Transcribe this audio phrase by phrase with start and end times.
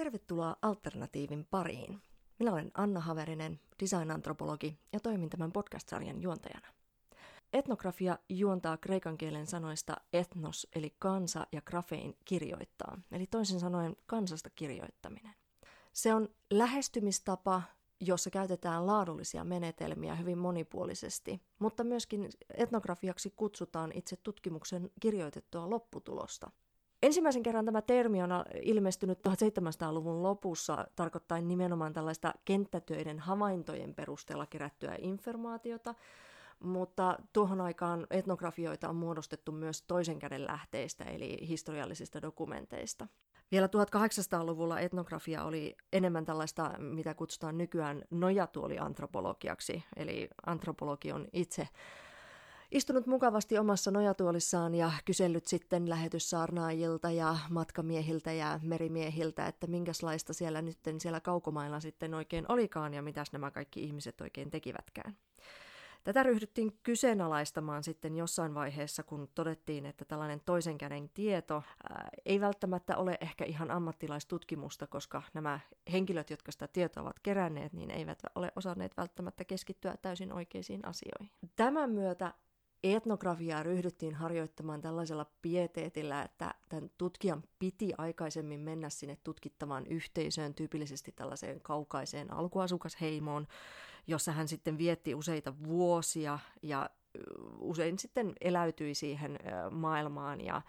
[0.00, 2.02] Tervetuloa Alternatiivin pariin.
[2.38, 6.68] Minä olen Anna Haverinen, design-antropologi ja toimin tämän podcast-sarjan juontajana.
[7.52, 14.50] Etnografia juontaa kreikan kielen sanoista etnos eli kansa ja grafein kirjoittaa, eli toisin sanoen kansasta
[14.50, 15.34] kirjoittaminen.
[15.92, 17.62] Se on lähestymistapa,
[18.00, 26.50] jossa käytetään laadullisia menetelmiä hyvin monipuolisesti, mutta myöskin etnografiaksi kutsutaan itse tutkimuksen kirjoitettua lopputulosta.
[27.02, 28.30] Ensimmäisen kerran tämä termi on
[28.62, 35.94] ilmestynyt 1700-luvun lopussa tarkoittain nimenomaan tällaista kenttätöiden havaintojen perusteella kerättyä informaatiota,
[36.60, 43.06] mutta tuohon aikaan etnografioita on muodostettu myös toisen käden lähteistä, eli historiallisista dokumenteista.
[43.50, 51.68] Vielä 1800-luvulla etnografia oli enemmän tällaista, mitä kutsutaan nykyään nojatuoliantropologiaksi, eli antropologi on itse
[52.70, 60.62] istunut mukavasti omassa nojatuolissaan ja kysellyt sitten lähetyssaarnaajilta ja matkamiehiltä ja merimiehiltä, että minkälaista siellä
[60.62, 65.16] nyt siellä kaukomailla sitten oikein olikaan ja mitäs nämä kaikki ihmiset oikein tekivätkään.
[66.04, 72.40] Tätä ryhdyttiin kyseenalaistamaan sitten jossain vaiheessa, kun todettiin, että tällainen toisen käden tieto ää, ei
[72.40, 75.60] välttämättä ole ehkä ihan ammattilaistutkimusta, koska nämä
[75.92, 81.30] henkilöt, jotka sitä tietoa ovat keränneet, niin eivät ole osanneet välttämättä keskittyä täysin oikeisiin asioihin.
[81.56, 82.34] Tämän myötä
[82.84, 91.12] etnografiaa ryhdyttiin harjoittamaan tällaisella pieteetillä, että tämän tutkijan piti aikaisemmin mennä sinne tutkittavaan yhteisöön, tyypillisesti
[91.12, 93.46] tällaiseen kaukaiseen alkuasukasheimoon,
[94.06, 96.90] jossa hän sitten vietti useita vuosia ja
[97.58, 99.38] usein sitten eläytyi siihen
[99.70, 100.62] maailmaan ja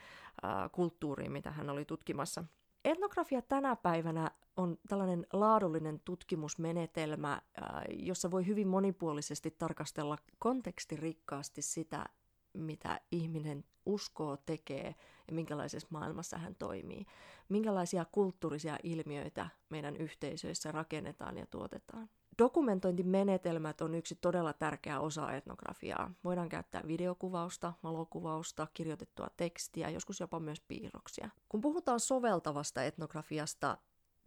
[0.72, 2.44] kulttuuriin, mitä hän oli tutkimassa.
[2.86, 7.42] Etnografia tänä päivänä on tällainen laadullinen tutkimusmenetelmä,
[7.90, 12.06] jossa voi hyvin monipuolisesti tarkastella kontekstirikkaasti sitä,
[12.54, 14.96] mitä ihminen uskoo, tekee
[15.28, 17.06] ja minkälaisessa maailmassa hän toimii.
[17.50, 22.10] Minkälaisia kulttuurisia ilmiöitä meidän yhteisöissä rakennetaan ja tuotetaan.
[22.40, 26.14] Dokumentointimenetelmät on yksi todella tärkeä osa etnografiaa.
[26.24, 31.30] Voidaan käyttää videokuvausta, valokuvausta, kirjoitettua tekstiä, joskus jopa myös piirroksia.
[31.50, 33.78] Kun puhutaan soveltavasta etnografiasta,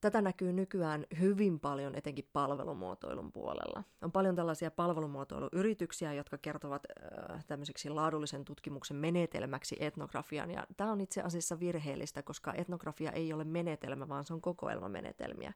[0.05, 3.85] Tätä näkyy nykyään hyvin paljon etenkin palvelumuotoilun puolella.
[4.03, 6.83] On paljon tällaisia palvelumuotoiluyrityksiä, jotka kertovat
[7.33, 10.51] äh, tämmöiseksi laadullisen tutkimuksen menetelmäksi etnografian.
[10.51, 15.53] Ja tämä on itse asiassa virheellistä, koska etnografia ei ole menetelmä, vaan se on kokoelmamenetelmiä.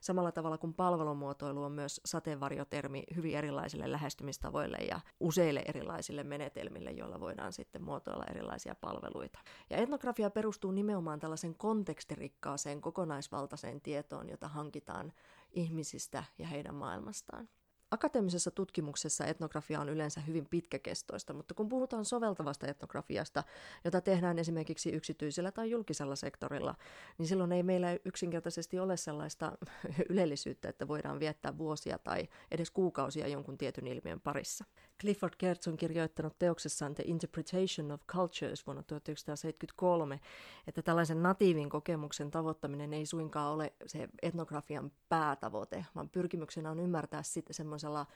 [0.00, 7.20] Samalla tavalla kuin palvelumuotoilu on myös sateenvarjotermi hyvin erilaisille lähestymistavoille ja useille erilaisille menetelmille, joilla
[7.20, 9.38] voidaan sitten muotoilla erilaisia palveluita.
[9.70, 13.91] Ja etnografia perustuu nimenomaan tällaisen kontekstirikkaaseen kokonaisvaltaiseen tietoon,
[14.28, 15.12] jota hankitaan
[15.52, 17.48] ihmisistä ja heidän maailmastaan.
[17.92, 23.44] Akateemisessa tutkimuksessa etnografia on yleensä hyvin pitkäkestoista, mutta kun puhutaan soveltavasta etnografiasta,
[23.84, 26.74] jota tehdään esimerkiksi yksityisellä tai julkisella sektorilla,
[27.18, 29.52] niin silloin ei meillä yksinkertaisesti ole sellaista
[30.10, 34.64] ylellisyyttä, että voidaan viettää vuosia tai edes kuukausia jonkun tietyn ilmiön parissa.
[35.00, 40.20] Clifford Geertz on kirjoittanut teoksessaan The Interpretation of Cultures vuonna 1973,
[40.66, 47.22] että tällaisen natiivin kokemuksen tavoittaminen ei suinkaan ole se etnografian päätavoite, vaan pyrkimyksenä on ymmärtää
[47.22, 48.06] sitten semmoisella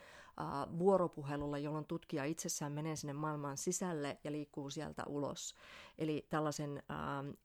[0.79, 5.55] vuoropuhelulla, jolloin tutkija itsessään menee sinne maailmaan sisälle ja liikkuu sieltä ulos.
[5.99, 6.83] Eli tällaisen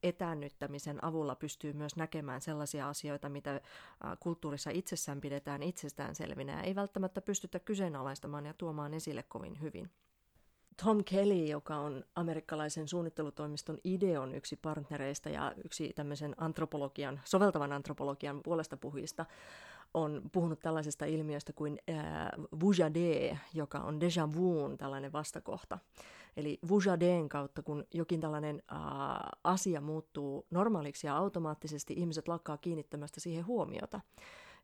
[0.02, 3.60] etäännyttämisen avulla pystyy myös näkemään sellaisia asioita, mitä
[4.20, 9.90] kulttuurissa itsessään pidetään itsestäänselvinä ja ei välttämättä pystytä kyseenalaistamaan ja tuomaan esille kovin hyvin.
[10.84, 18.40] Tom Kelly, joka on amerikkalaisen suunnittelutoimiston Ideon yksi partnereista ja yksi tämmöisen antropologian, soveltavan antropologian
[18.42, 19.26] puolesta puhujista,
[19.94, 21.96] on puhunut tällaisesta ilmiöstä kuin äh,
[22.60, 25.78] vujade, joka on déjà vuun tällainen vastakohta.
[26.36, 28.78] Eli vujadeen kautta, kun jokin tällainen äh,
[29.44, 34.00] asia muuttuu normaaliksi ja automaattisesti ihmiset lakkaa kiinnittämästä siihen huomiota.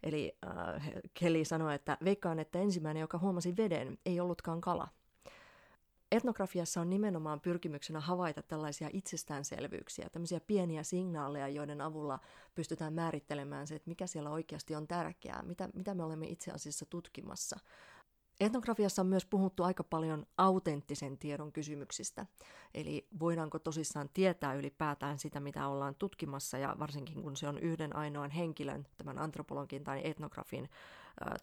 [0.03, 4.89] Eli äh, Kelly sanoi, että veikkaan, että ensimmäinen, joka huomasi veden, ei ollutkaan kala.
[6.13, 12.19] Etnografiassa on nimenomaan pyrkimyksenä havaita tällaisia itsestäänselvyyksiä, tämmöisiä pieniä signaaleja, joiden avulla
[12.55, 16.87] pystytään määrittelemään se, että mikä siellä oikeasti on tärkeää, mitä, mitä me olemme itse asiassa
[16.91, 17.57] tutkimassa.
[18.41, 22.27] Etnografiassa on myös puhuttu aika paljon autenttisen tiedon kysymyksistä,
[22.75, 27.97] eli voidaanko tosissaan tietää ylipäätään sitä, mitä ollaan tutkimassa, ja varsinkin kun se on yhden
[27.97, 30.69] ainoan henkilön, tämän antropologin tai etnografin,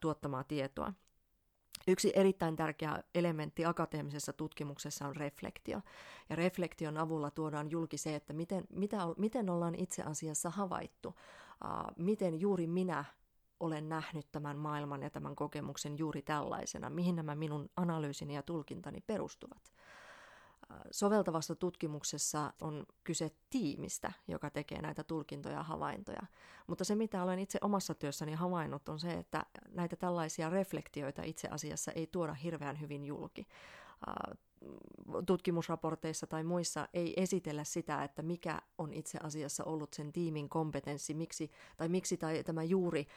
[0.02, 0.94] tuottamaa tietoa.
[1.88, 5.82] Yksi erittäin tärkeä elementti akateemisessa tutkimuksessa on reflektio.
[6.30, 11.16] Ja reflektion avulla tuodaan julki se, että miten, mitä, miten ollaan itse asiassa havaittu, uh,
[11.98, 13.06] miten juuri minä
[13.60, 19.02] olen nähnyt tämän maailman ja tämän kokemuksen juuri tällaisena, mihin nämä minun analyysini ja tulkintani
[19.02, 19.75] perustuvat.
[20.92, 26.22] Soveltavassa tutkimuksessa on kyse tiimistä, joka tekee näitä tulkintoja ja havaintoja.
[26.68, 31.48] Mutta se, mitä olen itse omassa työssäni havainnut, on se, että näitä tällaisia reflektioita itse
[31.48, 33.48] asiassa ei tuoda hirveän hyvin julki
[35.26, 41.14] tutkimusraporteissa tai muissa ei esitellä sitä, että mikä on itse asiassa ollut sen tiimin kompetenssi,
[41.14, 43.08] miksi, tai miksi tai tämä juuri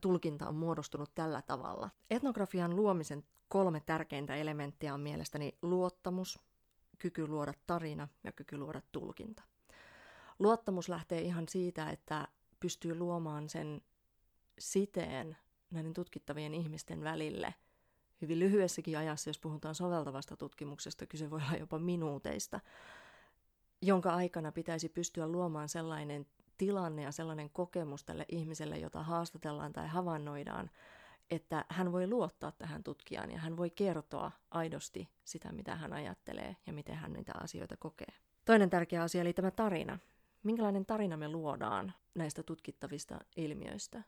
[0.00, 1.90] tulkinta on muodostunut tällä tavalla.
[2.10, 6.38] Etnografian luomisen kolme tärkeintä elementtiä on mielestäni luottamus,
[7.00, 9.42] kyky luoda tarina ja kyky luoda tulkinta.
[10.38, 12.28] Luottamus lähtee ihan siitä, että
[12.60, 13.82] pystyy luomaan sen
[14.58, 15.36] siteen
[15.70, 17.54] näiden tutkittavien ihmisten välille–
[18.20, 22.60] hyvin lyhyessäkin ajassa, jos puhutaan soveltavasta tutkimuksesta, kyse voi olla jopa minuuteista,
[23.82, 26.26] jonka aikana pitäisi pystyä luomaan sellainen
[26.58, 30.70] tilanne ja sellainen kokemus tälle ihmiselle, jota haastatellaan tai havainnoidaan,
[31.30, 36.56] että hän voi luottaa tähän tutkijaan ja hän voi kertoa aidosti sitä, mitä hän ajattelee
[36.66, 38.14] ja miten hän niitä asioita kokee.
[38.44, 39.98] Toinen tärkeä asia oli tämä tarina.
[40.42, 44.02] Minkälainen tarina me luodaan näistä tutkittavista ilmiöistä?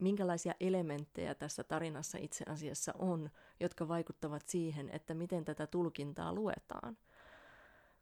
[0.00, 6.96] minkälaisia elementtejä tässä tarinassa itse asiassa on, jotka vaikuttavat siihen, että miten tätä tulkintaa luetaan.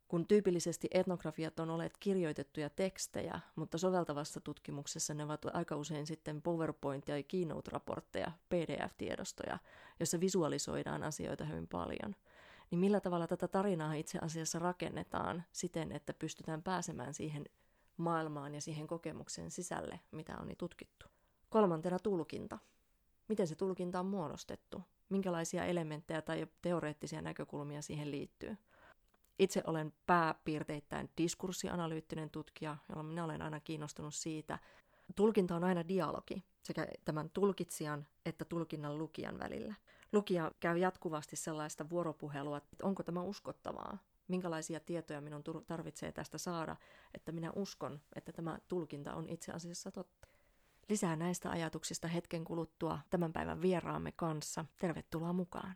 [0.08, 6.42] Kun tyypillisesti etnografiat on olleet kirjoitettuja tekstejä, mutta soveltavassa tutkimuksessa ne ovat aika usein sitten
[6.42, 9.58] PowerPoint- ja Keynote-raportteja, PDF-tiedostoja,
[10.00, 12.16] jossa visualisoidaan asioita hyvin paljon.
[12.70, 17.44] Niin millä tavalla tätä tarinaa itse asiassa rakennetaan siten, että pystytään pääsemään siihen
[17.96, 21.06] maailmaan ja siihen kokemukseen sisälle, mitä on tutkittu.
[21.48, 22.58] Kolmantena tulkinta.
[23.28, 24.82] Miten se tulkinta on muodostettu?
[25.08, 28.56] Minkälaisia elementtejä tai teoreettisia näkökulmia siihen liittyy?
[29.38, 34.58] Itse olen pääpiirteittäin diskurssianalyyttinen tutkija, jolla minä olen aina kiinnostunut siitä.
[35.16, 39.74] Tulkinta on aina dialogi sekä tämän tulkitsijan että tulkinnan lukijan välillä.
[40.12, 43.98] Lukija käy jatkuvasti sellaista vuoropuhelua, että onko tämä uskottavaa,
[44.28, 46.76] minkälaisia tietoja minun tarvitsee tästä saada,
[47.14, 50.28] että minä uskon, että tämä tulkinta on itse asiassa totta.
[50.88, 54.64] Lisää näistä ajatuksista hetken kuluttua tämän päivän vieraamme kanssa.
[54.80, 55.74] Tervetuloa mukaan.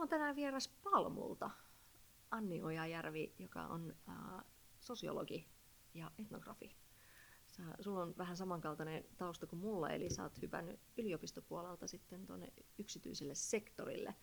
[0.00, 1.50] Mulla on tänään vieras Palmulta
[2.30, 4.44] Anni Ojajärvi, joka on äh,
[4.80, 5.48] sosiologi
[5.94, 6.76] ja etnografi
[7.46, 12.52] sä, sulla on vähän samankaltainen tausta kuin mulla, eli sä oot hypännyt yliopistopuolelta sitten tuonne
[12.78, 14.14] yksityiselle sektorille.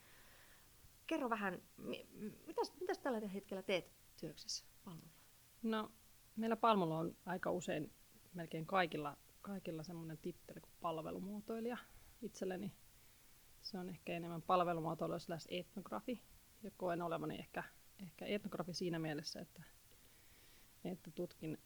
[1.08, 1.62] Kerro vähän,
[2.48, 5.14] mitäs, mitäs tällä hetkellä teet työksessä Palmulla?
[5.64, 5.92] No,
[6.36, 7.94] meillä Palmulla on aika usein
[8.34, 11.78] melkein kaikilla, kaikilla semmoinen titteli kuin palvelumuotoilija
[12.22, 12.74] itselleni.
[13.62, 16.22] Se on ehkä enemmän palvelumuotoilija slash etnografi,
[16.64, 17.64] ja koen olevani ehkä,
[18.04, 19.64] ehkä etnografi siinä mielessä, että,
[20.84, 21.58] että tutkin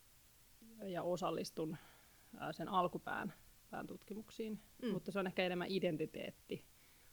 [0.83, 1.77] ja osallistun
[2.51, 3.33] sen alkupään
[3.69, 4.59] pään tutkimuksiin.
[4.81, 4.91] Mm.
[4.91, 6.65] Mutta se on ehkä enemmän identiteetti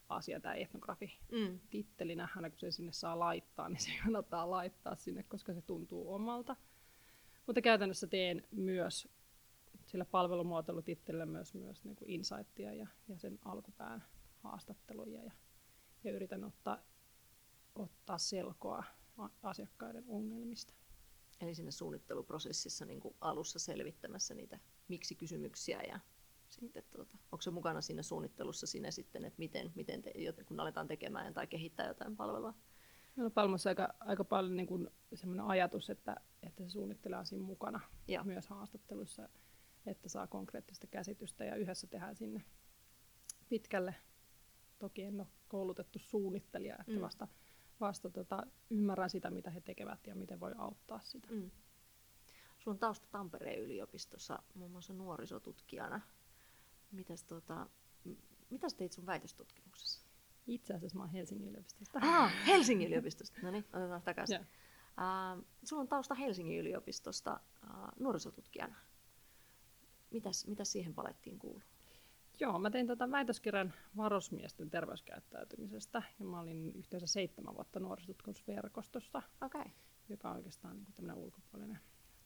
[0.08, 1.18] asia, tämä etnografi.
[1.32, 1.60] Mm.
[1.70, 6.14] Tittelinä, aina kun se sinne saa laittaa, niin se kannattaa laittaa sinne, koska se tuntuu
[6.14, 6.56] omalta.
[7.46, 9.08] Mutta käytännössä teen myös
[9.86, 14.04] sillä palvelumuotoilutittelillä myös, myös niin kuin insightia ja, ja sen alkupään
[14.42, 15.32] haastatteluja ja,
[16.04, 16.78] ja yritän ottaa,
[17.74, 18.84] ottaa selkoa
[19.42, 20.74] asiakkaiden ongelmista.
[21.40, 24.58] Eli siinä suunnitteluprosessissa niin kuin alussa selvittämässä niitä
[24.88, 26.00] miksi-kysymyksiä ja
[26.48, 30.12] sitten, tuota, onko se mukana siinä suunnittelussa siinä sitten, että miten, miten te,
[30.46, 32.54] kun aletaan tekemään tai kehittää jotain palvelua?
[33.16, 37.44] Meillä on Palmassa aika, aika paljon niin kuin semmoinen ajatus, että, että se suunnittelee siinä
[37.44, 38.24] mukana ja.
[38.24, 39.28] myös haastatteluissa,
[39.86, 42.44] että saa konkreettista käsitystä ja yhdessä tehdään sinne
[43.48, 43.94] pitkälle.
[44.78, 47.00] Toki en ole koulutettu suunnittelija, että mm.
[47.00, 47.28] vasta
[47.80, 51.28] vasta tota, ymmärrän sitä, mitä he tekevät ja miten voi auttaa sitä.
[51.30, 51.50] Mm.
[52.66, 56.00] On tausta Tampereen yliopistossa muun muassa nuorisotutkijana.
[56.92, 57.66] Mitäs, tota,
[58.50, 60.06] mitäs teit sun väitöstutkimuksessa?
[60.46, 61.98] Itse asiassa mä oon Helsingin yliopistosta.
[62.02, 63.38] Ah, Helsingin yliopistosta.
[63.42, 64.40] No niin, otetaan takaisin.
[64.40, 68.76] Uh, sulla on tausta Helsingin yliopistosta uh, nuorisotutkijana.
[70.10, 71.62] Mitäs, mitäs siihen palettiin kuuluu?
[72.40, 79.64] Joo, mä tein tota väitöskirjan varusmiesten terveyskäyttäytymisestä ja mä olin yhteensä seitsemän vuotta nuorisotutkimusverkostossa, okay.
[80.08, 81.78] joka on oikeastaan niin tämmöinen ulkopuolinen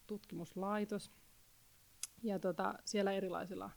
[0.07, 1.13] tutkimuslaitos.
[2.23, 3.71] Ja tota, siellä erilaisilla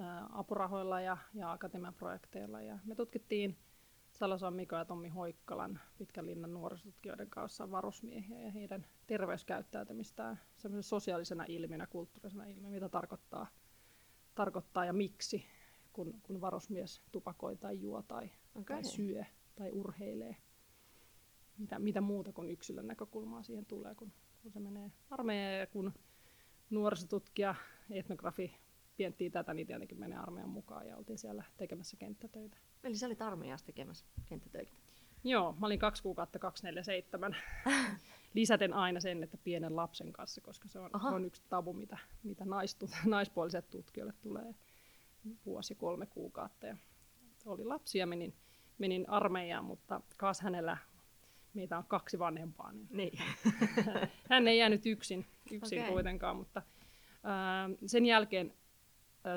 [0.00, 2.62] ä, apurahoilla ja, ja akatemiaprojekteilla.
[2.62, 3.58] Ja me tutkittiin
[4.12, 10.40] Salosan Miko ja Tommi Hoikkalan pitkän linnan nuorisotutkijoiden kanssa varusmiehiä ja heidän terveyskäyttäytymistään
[10.80, 13.46] sosiaalisena ilmiönä, kulttuurisena ilmiönä, mitä tarkoittaa,
[14.34, 15.46] tarkoittaa ja miksi
[15.92, 18.76] kun, kun varusmies tupakoi tai juo tai, okay.
[18.76, 20.36] tai syö tai urheilee.
[21.58, 25.92] Mitä, mitä muuta kuin yksilön näkökulmaa siihen tulee, kun, kun se menee armeijaan ja kun
[26.70, 27.54] nuorisotutkija,
[27.90, 28.56] etnografi
[28.96, 32.56] pienttii tätä, niin tietenkin menee armeijan mukaan ja oltiin siellä tekemässä kenttätöitä.
[32.84, 34.72] Eli sä olit armeijassa tekemässä kenttätöitä.
[35.24, 37.36] Joo, mä olin kaksi kuukautta 247.
[38.34, 42.44] Lisäten aina sen, että pienen lapsen kanssa, koska se on, on yksi tabu, mitä, mitä
[42.44, 44.54] naistu, naispuoliset tutkijoille tulee
[45.46, 46.66] vuosi kolme kuukautta.
[46.66, 46.76] Ja
[47.46, 48.34] oli lapsi ja menin,
[48.78, 50.76] menin armeijaan, mutta kaas hänellä,
[51.54, 53.18] meitä on kaksi vanhempaa, niin, niin.
[54.30, 55.92] hän ei jäänyt yksin, yksin okay.
[55.92, 56.62] kuitenkaan, mutta
[57.22, 58.52] ää, sen jälkeen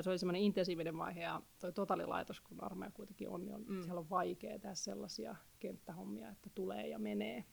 [0.00, 3.82] se oli semmoinen intensiivinen vaihe ja toi totaalilaitos, kun armeija kuitenkin on, niin on, mm.
[3.82, 7.44] siellä on vaikea tehdä sellaisia kenttähommia, että tulee ja menee.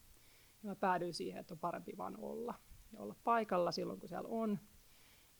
[0.63, 2.54] Ja mä päädyin siihen, että on parempi vaan olla
[2.94, 4.60] ja olla paikalla silloin, kun siellä on.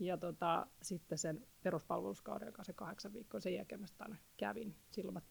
[0.03, 4.05] Ja tota, sitten sen peruspalveluskauden, joka se kahdeksan viikkoa, sen jälkeen mä sitä
[4.38, 4.75] kävin.
[4.91, 5.22] Silloin mä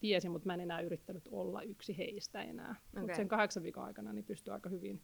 [0.00, 2.70] tiesin, mutta mä en enää yrittänyt olla yksi heistä enää.
[2.70, 3.02] Okay.
[3.02, 5.02] Mutta sen kahdeksan viikon aikana niin pystyi aika hyvin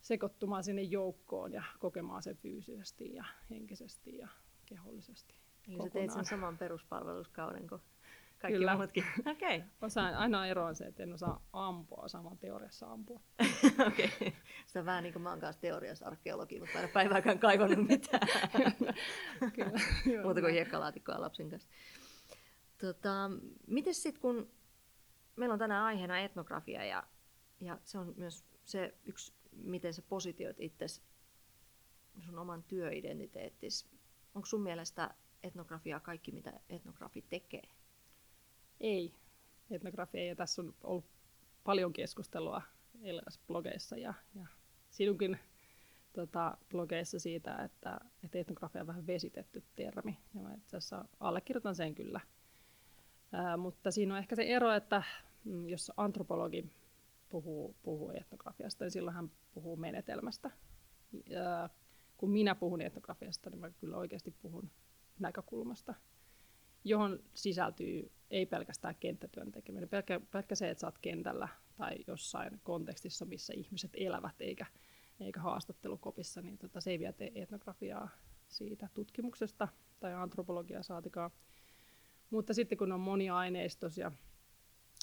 [0.00, 4.28] sekoittumaan sinne joukkoon ja kokemaan sen fyysisesti ja henkisesti ja
[4.66, 5.34] kehollisesti.
[5.68, 5.88] Eli kokonaan.
[5.88, 7.80] sä teit sen saman peruspalveluskauden kuin
[8.42, 8.76] kaikki Kyllä.
[8.76, 9.04] muutkin.
[9.32, 9.62] Okay.
[9.82, 13.20] Osaan, ainoa ero on se, että en osaa ampua, osaa teoriassa ampua.
[13.88, 14.10] Okei.
[14.16, 14.32] Okay.
[14.66, 17.86] Se on vähän niin kuin mä oon kanssa teoriassa arkeologi, mutta en ole päivääkään kaivannut
[17.88, 18.28] mitään.
[19.54, 20.22] Kyllä.
[20.22, 21.68] Muuta kuin hiekkalaatikkoa lapsen kanssa.
[22.78, 23.30] Tota,
[23.66, 24.50] miten sitten, kun
[25.36, 27.04] meillä on tänään aiheena etnografia ja,
[27.60, 30.86] ja se on myös se yksi, miten sä positioit itse
[32.20, 33.92] sun oman työidentiteettis
[34.34, 37.68] Onko sun mielestä etnografia kaikki, mitä etnografi tekee?
[38.82, 39.14] Ei.
[39.70, 40.26] Etnografia.
[40.26, 41.04] Ja tässä on ollut
[41.64, 42.62] paljon keskustelua
[43.46, 44.46] blogeissa ja, ja
[44.90, 45.38] sinunkin
[46.12, 50.18] tota, blogeissa siitä, että, että etnografia on vähän vesitetty termi.
[50.34, 52.20] Ja mä itse asiassa allekirjoitan sen kyllä.
[53.32, 55.02] Ää, mutta siinä on ehkä se ero, että
[55.44, 56.70] mm, jos antropologi
[57.28, 60.50] puhuu, puhuu etnografiasta, niin silloin hän puhuu menetelmästä.
[61.26, 61.70] Ja
[62.16, 64.70] kun minä puhun etnografiasta, niin mä kyllä oikeasti puhun
[65.18, 65.94] näkökulmasta,
[66.84, 72.60] johon sisältyy ei pelkästään kenttätyön tekeminen, pelkkä, pelkkä se, että sä oot kentällä tai jossain
[72.62, 74.66] kontekstissa, missä ihmiset elävät eikä,
[75.20, 78.08] eikä haastattelukopissa, niin tota, se ei vie etnografiaa
[78.48, 79.68] siitä tutkimuksesta
[80.00, 81.30] tai antropologiaa saatikaan.
[82.30, 84.12] Mutta sitten kun on moniaineistoisia,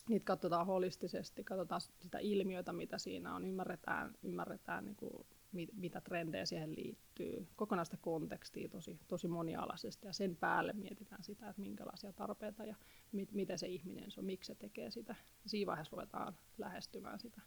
[0.09, 6.01] niitä katsotaan holistisesti, katsotaan sitä ilmiötä, mitä siinä on, ymmärretään, ymmärretään niin kuin mit, mitä
[6.01, 12.13] trendejä siihen liittyy, kokonaista kontekstia tosi, tosi monialaisesti ja sen päälle mietitään sitä, että minkälaisia
[12.13, 12.75] tarpeita ja
[13.11, 15.15] mit, miten se ihminen on, miksi se tekee sitä.
[15.45, 17.41] Siinä vaiheessa ruvetaan lähestymään sitä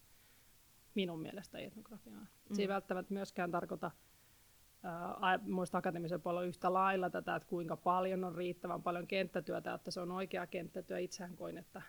[0.95, 2.19] minun mielestä etnografiaa.
[2.19, 2.55] Mm.
[2.55, 3.91] Se ei välttämättä myöskään tarkoita
[4.83, 9.91] ää, muista akateemisen puolella yhtä lailla tätä, että kuinka paljon on riittävän paljon kenttätyötä, että
[9.91, 10.99] se on oikea kenttätyö.
[10.99, 11.81] Itsehän koin, että,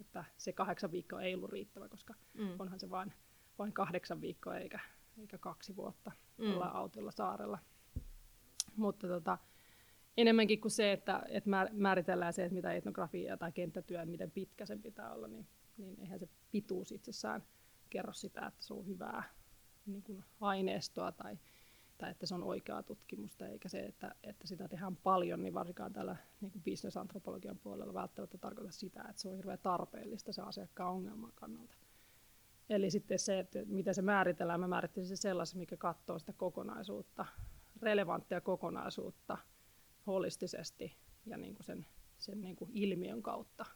[0.00, 2.54] että se kahdeksan viikkoa ei ollut riittävä, koska mm.
[2.58, 3.12] onhan se vain,
[3.58, 4.80] vain kahdeksan viikkoa eikä
[5.18, 6.54] eikä kaksi vuotta mm.
[6.54, 7.58] olla autiolla saarella.
[8.76, 9.38] Mutta tota,
[10.16, 14.82] enemmänkin kuin se, että, että määritellään se, että mitä etnografia tai kenttätyö, miten pitkä sen
[14.82, 15.46] pitää olla, niin,
[15.76, 17.42] niin eihän se pituus itsessään
[17.90, 19.22] kerro sitä, että se on hyvää
[19.86, 21.38] niin kuin aineistoa tai,
[21.98, 25.92] tai että se on oikeaa tutkimusta, eikä se, että, että sitä tehdään paljon, niin varsinkaan
[25.92, 30.92] täällä niin kuin bisnesantropologian puolella välttämättä tarkoita sitä, että se on hirveän tarpeellista se asiakkaan
[30.92, 31.74] ongelman kannalta.
[32.68, 37.26] Eli sitten se, että miten se määritellään, mä se sellaisen, mikä katsoo sitä kokonaisuutta,
[37.82, 39.38] relevanttia kokonaisuutta
[40.06, 40.96] holistisesti
[41.26, 41.86] ja niin kuin sen,
[42.18, 43.66] sen niin kuin ilmiön kautta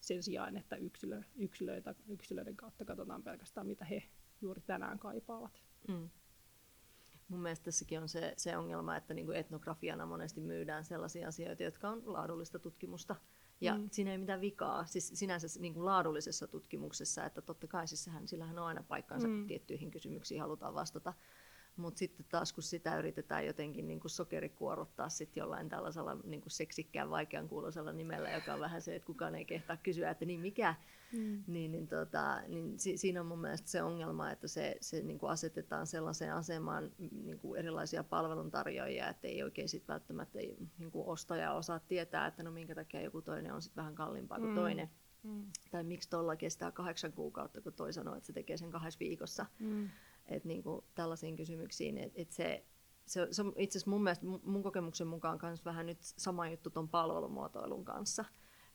[0.00, 4.02] sen sijaan, että yksilö, yksilöitä, yksilöiden kautta katsotaan pelkästään, mitä he
[4.40, 5.62] juuri tänään kaipaavat.
[5.88, 6.10] Mm.
[7.28, 11.62] Mun mielestä tässäkin on se, se ongelma, että niin kuin etnografiana monesti myydään sellaisia asioita,
[11.62, 13.16] jotka on laadullista tutkimusta,
[13.60, 13.88] ja mm.
[13.92, 18.28] siinä ei mitään vikaa, siis sinänsä niin kuin laadullisessa tutkimuksessa, että totta kai siis sehän,
[18.28, 19.34] sillähän on aina paikkansa, mm.
[19.38, 21.14] kun tiettyihin kysymyksiin halutaan vastata.
[21.76, 26.50] Mutta sitten taas kun sitä yritetään jotenkin niin kuin sokerikuoruttaa sit jollain tällaisella niin kuin
[26.50, 30.40] seksikkään vaikean kuuloisella nimellä, joka on vähän se, että kukaan ei kehtaa kysyä, että niin
[30.40, 30.74] mikä,
[31.12, 31.44] mm.
[31.46, 35.18] niin, niin, tota, niin si- siinä on mun mielestä se ongelma, että se, se niin
[35.18, 36.92] kuin asetetaan sellaiseen asemaan
[37.24, 40.38] niin kuin erilaisia palveluntarjoajia, että ei oikein sit välttämättä
[40.78, 44.38] niin kuin ostaja osaa tietää, että no minkä takia joku toinen on sit vähän kalliimpaa
[44.38, 44.54] kuin mm.
[44.54, 44.90] toinen.
[45.22, 45.44] Mm.
[45.70, 49.46] Tai miksi tuolla kestää kahdeksan kuukautta, kun toi sanoo, että se tekee sen kahdessa viikossa.
[49.58, 49.88] Mm
[50.26, 52.64] että niin kuin tällaisiin kysymyksiin, että et se,
[53.06, 56.70] se, se on itse asiassa mun mielestä mun kokemuksen mukaan myös vähän nyt sama juttu
[56.70, 58.24] tuon palvelumuotoilun kanssa.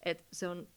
[0.05, 0.67] Et se on,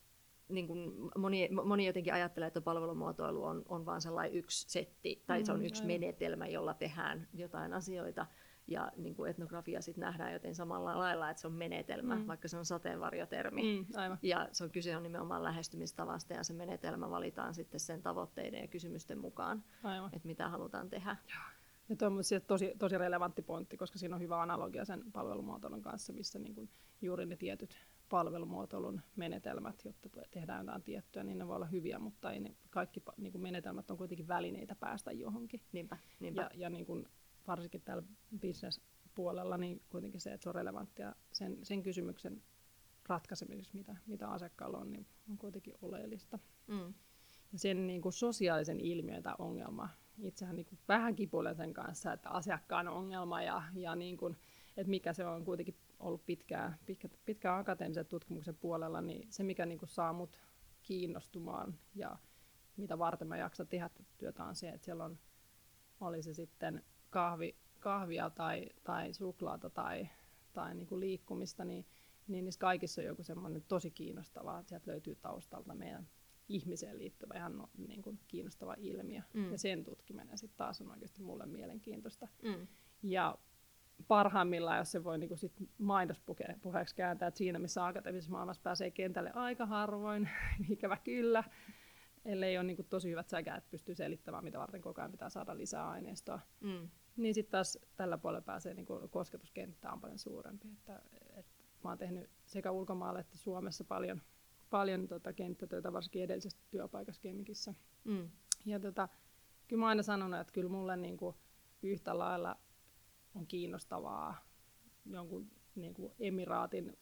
[0.49, 5.38] niin kuin moni, moni jotenkin ajattelee, että palvelumuotoilu on, on vain sellainen yksi setti, tai
[5.38, 5.87] mm, se on mm, yksi aivan.
[5.87, 8.26] menetelmä, jolla tehdään jotain asioita.
[8.66, 12.26] Ja niin kuin etnografia sitten nähdään joten samalla lailla, että se on menetelmä, mm.
[12.26, 13.62] vaikka se on sateenvarjotermi.
[13.62, 14.19] Mm, aivan.
[14.23, 18.69] Ja se on kyse on nimenomaan lähestymistavasta ja se menetelmä valitaan sitten sen tavoitteiden ja
[18.69, 19.64] kysymysten mukaan,
[20.12, 21.16] että mitä halutaan tehdä.
[21.88, 26.12] Ja tuo on tosi, tosi relevantti pointti, koska siinä on hyvä analogia sen palvelumuotoilun kanssa,
[26.12, 26.71] missä niin kuin
[27.02, 27.76] juuri ne tietyt
[28.09, 33.02] palvelumuotoilun menetelmät, jotta tehdään jotain tiettyä, niin ne voi olla hyviä, mutta ei ne kaikki
[33.16, 35.61] niin kuin menetelmät on kuitenkin välineitä päästä johonkin.
[35.73, 36.42] Niinpä, niinpä.
[36.42, 37.07] Ja, ja niin kuin
[37.46, 38.02] varsinkin täällä
[38.40, 42.42] business-puolella, niin kuitenkin se, että se on relevanttia sen, sen kysymyksen
[43.06, 46.38] ratkaisemiseksi, mitä, mitä asiakkaalla on, niin on kuitenkin oleellista.
[46.66, 46.94] Mm.
[47.52, 52.12] Ja sen niin kuin sosiaalisen ilmiön tai ongelma, itsehän niin kuin vähän kipuilen sen kanssa,
[52.12, 54.37] että asiakkaan ongelma ja, ja niin kuin,
[54.76, 59.66] että mikä se on kuitenkin ollut pitkään, pitkä, pitkään akateemisen tutkimuksen puolella, niin se mikä
[59.66, 60.38] niin kuin saa mut
[60.82, 62.16] kiinnostumaan ja
[62.76, 65.18] mitä varten mä jaksan tehdä työtä on se, että siellä on,
[66.00, 70.09] oli se sitten kahvi, kahvia tai, tai suklaata tai,
[70.52, 71.87] tai niin kuin liikkumista, niin,
[72.28, 76.09] niin niissä kaikissa on joku semmoinen tosi kiinnostavaa, että sieltä löytyy taustalta meidän
[76.49, 79.23] ihmiseen liittyvä ihan no, niin kuin kiinnostava ilmiö.
[79.35, 79.52] Mm.
[79.52, 82.28] Ja sen tutkiminen sitten taas on oikeasti mulle mielenkiintoista.
[82.42, 82.66] Mm.
[83.02, 83.38] Ja
[84.09, 88.90] parhaimmillaan, jos se voi niin kuin sit mainospuheeksi kääntää, että siinä missä akateemisessa maailmassa pääsee
[88.90, 90.28] kentälle aika harvoin,
[90.71, 91.45] ikävä kyllä,
[92.25, 95.31] ellei ole niin kuin tosi hyvät säkä, että pystyy selittämään, mitä varten koko ajan pitää
[95.31, 96.40] saada lisää aineistoa.
[96.61, 96.88] Mm.
[97.16, 100.69] Niin sitten taas tällä puolella pääsee, niin kuin kosketuskenttä on paljon suurempi.
[100.69, 101.02] Että,
[101.37, 101.52] että
[101.85, 104.23] mä oon tehnyt sekä ulkomailla että Suomessa paljon,
[104.71, 107.75] paljon tota kenttätöitä, varsinkin edellisestä työpaikassa Kemikissä.
[108.04, 108.31] Mm.
[108.66, 109.09] Ja tota,
[109.69, 111.37] kyllä mä oon aina sanonut, että kyllä mulle niin kuin
[111.83, 112.57] yhtä lailla
[113.35, 114.37] on kiinnostavaa
[115.07, 116.99] jonkun niin kuin emiraatin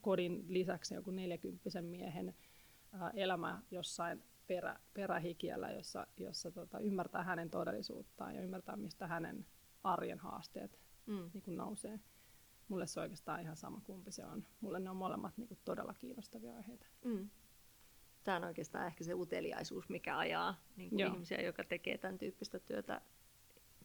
[0.00, 2.34] kodin lisäksi joku 40 miehen
[3.14, 9.46] elämä jossain perä, perähikiellä, jossa, jossa tota, ymmärtää hänen todellisuuttaan ja ymmärtää, mistä hänen
[9.84, 11.30] arjen haasteet mm.
[11.34, 12.00] niin kuin nousee.
[12.68, 14.46] Mulle se on oikeastaan ihan sama, kumpi se on.
[14.60, 16.86] Mulle ne on molemmat niin kuin, todella kiinnostavia aiheita.
[17.04, 17.30] Mm.
[18.24, 22.58] Tämä on oikeastaan ehkä se uteliaisuus, mikä ajaa niin kuin ihmisiä, joka tekee tämän tyyppistä
[22.58, 23.00] työtä.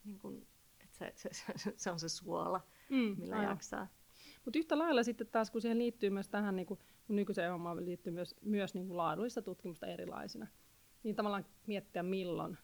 [0.03, 0.47] Niin kuin,
[0.79, 3.49] että se, se, se, se on se suola, mm, millä aina.
[3.49, 3.87] jaksaa.
[4.45, 8.13] Mutta yhtä lailla sitten taas, kun siihen liittyy myös tähän niin kuin nykyiseen hommaan liittyy
[8.13, 10.47] myös, myös niin kuin laadullista tutkimusta erilaisina.
[11.03, 12.57] Niin tavallaan miettiä, milloin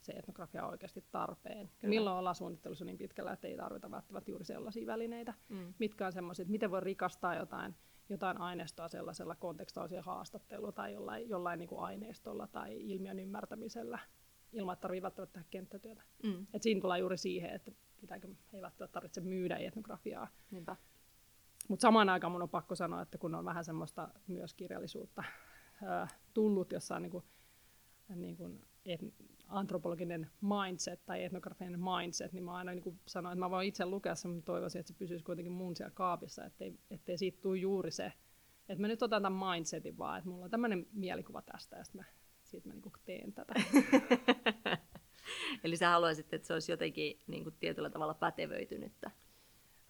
[0.00, 1.70] se etnografia on oikeasti tarpeen.
[1.78, 1.90] Kyllä.
[1.90, 5.34] Milloin ollaan suunnittelussa niin pitkällä, että ei tarvita välttämättä juuri sellaisia välineitä.
[5.48, 5.74] Mm.
[5.78, 7.74] Mitkä on semmoisia, että miten voi rikastaa jotain,
[8.08, 13.98] jotain aineistoa sellaisella kontekstuaalisella haastattelulla tai jollain, jollain niin kuin aineistolla tai ilmiön ymmärtämisellä
[14.52, 16.02] ilman, että tarvitsee välttämättä tehdä kenttätyötä.
[16.22, 16.46] Mm.
[16.54, 20.28] Et siinä tullaan juuri siihen, että pitääkö, ei välttämättä tarvitse myydä etnografiaa.
[20.50, 20.76] Niinpä.
[21.68, 25.24] Mutta samaan aikaan mun on pakko sanoa, että kun on vähän semmoista myös kirjallisuutta
[26.34, 27.24] tullut jossain niin kuin,
[28.14, 29.00] niin kuin et,
[29.48, 34.14] antropologinen mindset tai etnografinen mindset, niin mä aina niin sanoin, että mä voin itse lukea
[34.14, 37.90] sen, mutta toivoisin, että se pysyisi kuitenkin mun siellä kaapissa, ettei, ettei siitä tule juuri
[37.90, 38.12] se,
[38.68, 42.00] että mä nyt otan tämän mindsetin vaan, että mulla on tämmöinen mielikuva tästä ja sitten
[42.00, 42.04] mä,
[42.44, 43.54] siitä mä niin teen tätä.
[45.64, 49.10] Eli sä haluaisit, että se olisi jotenkin niin kuin tietyllä tavalla pätevöitynyttä.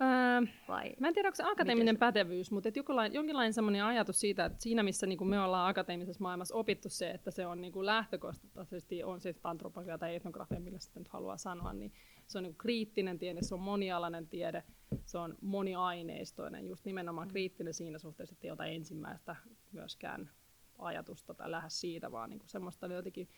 [0.03, 1.99] Öö, Vai mä en tiedä, onko se akateeminen se...
[1.99, 6.23] pätevyys, mutta jonkinlainen, jonkinlainen semmoinen ajatus siitä, että siinä missä niin kuin me ollaan akateemisessa
[6.23, 10.79] maailmassa opittu se, että se on niin kuin lähtökohtaisesti, on se antropologia tai etnografia, millä
[10.79, 11.93] sitä nyt haluaa sanoa, niin
[12.27, 14.63] se on niin kuin kriittinen tiede, se on monialainen tiede,
[15.05, 17.31] se on moniaineistoinen, just nimenomaan mm.
[17.31, 19.37] kriittinen siinä suhteessa, että ei ota ensimmäistä
[19.73, 20.31] myöskään
[20.79, 23.29] ajatusta tai lähes siitä, vaan niin kuin semmoista jotenkin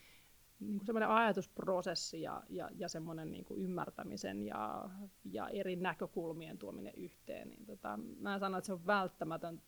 [0.60, 4.90] niin kuin semmoinen ajatusprosessi ja, ja, ja semmoinen niin kuin ymmärtämisen ja,
[5.24, 7.48] ja eri näkökulmien tuominen yhteen.
[7.48, 9.62] Niin tota, mä sanon, että se on välttämätön,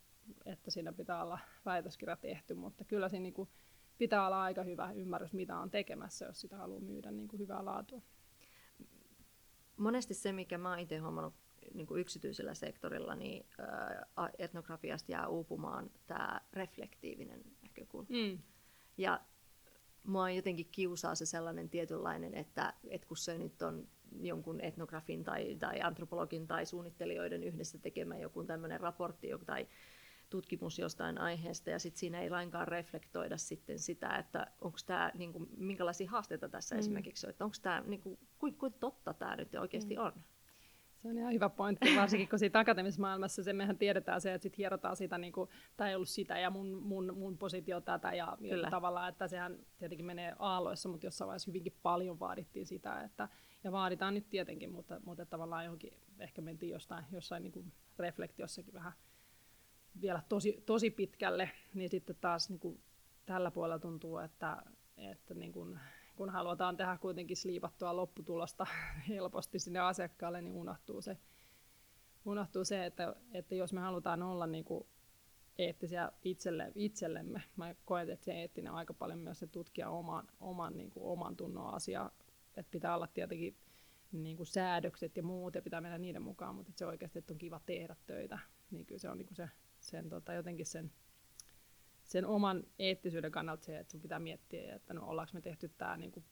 [0.47, 3.49] että siinä pitää olla väitöskirja tehty, mutta kyllä siinä niin kuin
[3.99, 7.65] pitää olla aika hyvä ymmärrys, mitä on tekemässä, jos sitä haluaa myydä niin kuin hyvää
[7.65, 8.03] laatua.
[9.77, 11.35] Monesti se, mikä mä itse huomannut
[11.75, 18.09] niin kuin yksityisellä sektorilla, niin ää, etnografiasta jää uupumaan tämä reflektiivinen näkökulma.
[18.11, 18.39] Mm.
[18.97, 19.21] Ja
[20.05, 23.89] mua jotenkin kiusaa se sellainen tietynlainen, että, että kun se nyt on
[24.21, 29.67] jonkun etnografin tai, tai antropologin tai suunnittelijoiden yhdessä tekemä joku tämmöinen raportti tai
[30.31, 35.49] tutkimus jostain aiheesta ja sitten siinä ei lainkaan reflektoida sitten sitä, että onko tämä, niinku,
[35.57, 36.79] minkälaisia haasteita tässä mm.
[36.79, 40.03] esimerkiksi on, että onko tämä, niinku, kuinka kuin totta tämä nyt oikeasti mm.
[40.03, 40.13] on.
[41.03, 44.43] Se on ihan hyvä pointti, varsinkin kun siitä akateemisessa maailmassa se mehän tiedetään se, että
[44.43, 48.13] sit hierotaan sitä, niin kuin, tämä ei ollut sitä ja mun, mun, mun positio tätä
[48.13, 48.71] ja Kyllä.
[48.71, 53.29] tavallaan, että sehän tietenkin menee aalloissa, mutta jossain vaiheessa hyvinkin paljon vaadittiin sitä, että,
[53.65, 58.75] ja vaaditaan nyt tietenkin, mutta, mutta tavallaan johonkin, ehkä mentiin jostain, jossain niin kuin reflektiossakin
[58.75, 58.93] vähän
[60.01, 62.81] vielä tosi, tosi pitkälle, niin sitten taas niin kuin
[63.27, 64.63] tällä puolella tuntuu, että,
[64.97, 65.81] että niin kuin,
[66.17, 68.67] kun halutaan tehdä kuitenkin sliipattua lopputulosta
[69.09, 71.17] helposti sinne asiakkaalle, niin unohtuu se,
[72.25, 74.87] unohtuu se että, että jos me halutaan olla niin kuin
[75.59, 80.29] eettisiä itselle, itsellemme, mä koen, että se eettinen on aika paljon myös se tutkia oman,
[80.41, 82.11] oman, niin kuin oman tunnon asia,
[82.57, 83.57] että pitää olla tietenkin
[84.13, 87.39] niin kuin säädökset ja muut, ja pitää mennä niiden mukaan, mutta se oikeasti, että on
[87.39, 88.39] kiva tehdä töitä,
[88.71, 89.49] niin kyllä se on niin kuin se,
[89.81, 90.93] sen, tota, jotenkin sen,
[92.05, 95.97] sen oman eettisyyden kannalta se, että sun pitää miettiä, että no ollaanko me tehty tämä
[95.97, 96.25] niin kuin,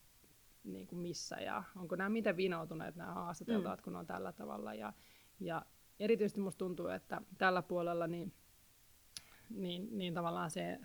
[0.65, 3.85] niin kuin missä, ja onko nämä miten vinoutuneet nämä haastateltavat, mm.
[3.85, 4.93] kun on tällä tavalla, ja,
[5.41, 5.67] ja
[6.01, 8.33] erityisesti musta tuntuu, että tällä puolella niin,
[9.51, 10.79] niin, niin tavallaan se,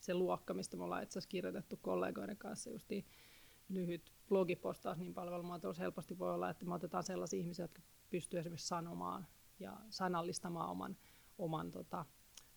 [0.00, 3.04] se luokka, mistä me ollaan itse asiassa kirjoitettu kollegoiden kanssa justiin
[3.68, 8.68] lyhyt blogipostaus, niin palvelumuotoilus helposti voi olla, että me otetaan sellaisia ihmisiä, jotka pystyy esimerkiksi
[8.68, 9.26] sanomaan
[9.60, 10.96] ja sanallistamaan oman,
[11.38, 12.04] oman tota,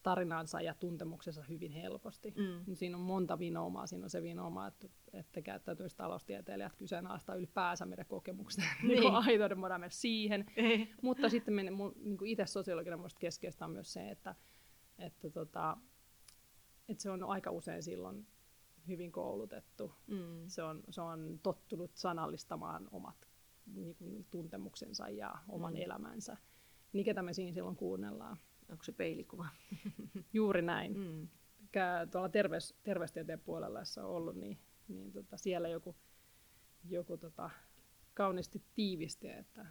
[0.03, 2.33] tarinansa ja tuntemuksensa hyvin helposti.
[2.37, 2.63] Mm.
[2.67, 3.87] Niin siinä on monta vinoumaa.
[3.87, 8.65] Siinä on se vinouma, että, että käyttäytyisi taloustieteilijät kyseenalaistaa ylipäänsä meidän kokemuksia.
[8.83, 8.99] Niin.
[8.99, 10.45] niin aitoiden voidaan mennä siihen.
[11.01, 14.35] Mutta sitten me, niin itse sosiologina minusta keskeistä on myös se, että,
[14.99, 15.77] että, tota,
[16.89, 18.27] että se on aika usein silloin
[18.87, 19.93] hyvin koulutettu.
[20.07, 20.47] Mm.
[20.47, 23.27] Se, on, se on tottunut sanallistamaan omat
[23.65, 25.81] niin kuin, tuntemuksensa ja oman mm.
[25.81, 26.37] elämänsä.
[26.93, 28.37] Niin ketä me siinä silloin kuunnellaan?
[28.71, 29.47] Onko se peilikuva?
[30.33, 30.97] Juuri näin.
[30.97, 31.27] Mm.
[32.11, 35.95] Tuolla terveys, terveystieteen puolella, jossa on ollut, niin, niin tota, siellä joku,
[36.89, 37.49] joku tota,
[38.13, 39.65] kauniisti tiivisti, että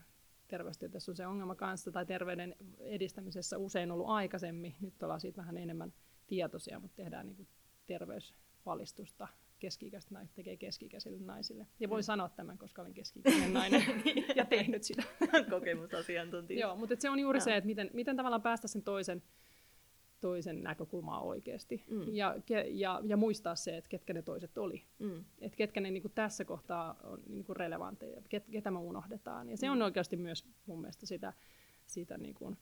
[0.48, 4.74] terveystieteessä on se ongelma kanssa, tai terveyden edistämisessä usein ollut aikaisemmin.
[4.80, 5.92] Nyt ollaan siitä vähän enemmän
[6.26, 7.48] tietoisia, mutta tehdään niin kuin
[7.86, 9.28] terveysvalistusta
[9.61, 11.66] keski-ikäistä naiset tekee keski-ikäisille naisille.
[11.81, 12.05] Ja voi mm.
[12.05, 13.85] sanoa tämän, koska olen keski-ikäinen nainen
[14.37, 15.03] ja tehnyt sitä.
[15.51, 16.61] Kokemusasiantuntija.
[16.61, 17.40] Joo, mutta se on juuri ja.
[17.40, 19.23] se, että miten, miten tavallaan päästä sen toisen,
[20.20, 21.85] toisen näkökulmaa oikeasti.
[21.90, 22.14] Mm.
[22.14, 22.37] Ja,
[22.70, 24.83] ja, ja muistaa se, että ketkä ne toiset oli.
[24.99, 25.25] Mm.
[25.40, 29.49] Että ketkä ne niin kuin tässä kohtaa on niin kuin relevantteja, ket, ketä me unohdetaan.
[29.49, 29.73] Ja se mm.
[29.73, 31.33] on oikeasti myös mun mielestä sitä,
[31.87, 32.59] sitä niin kuin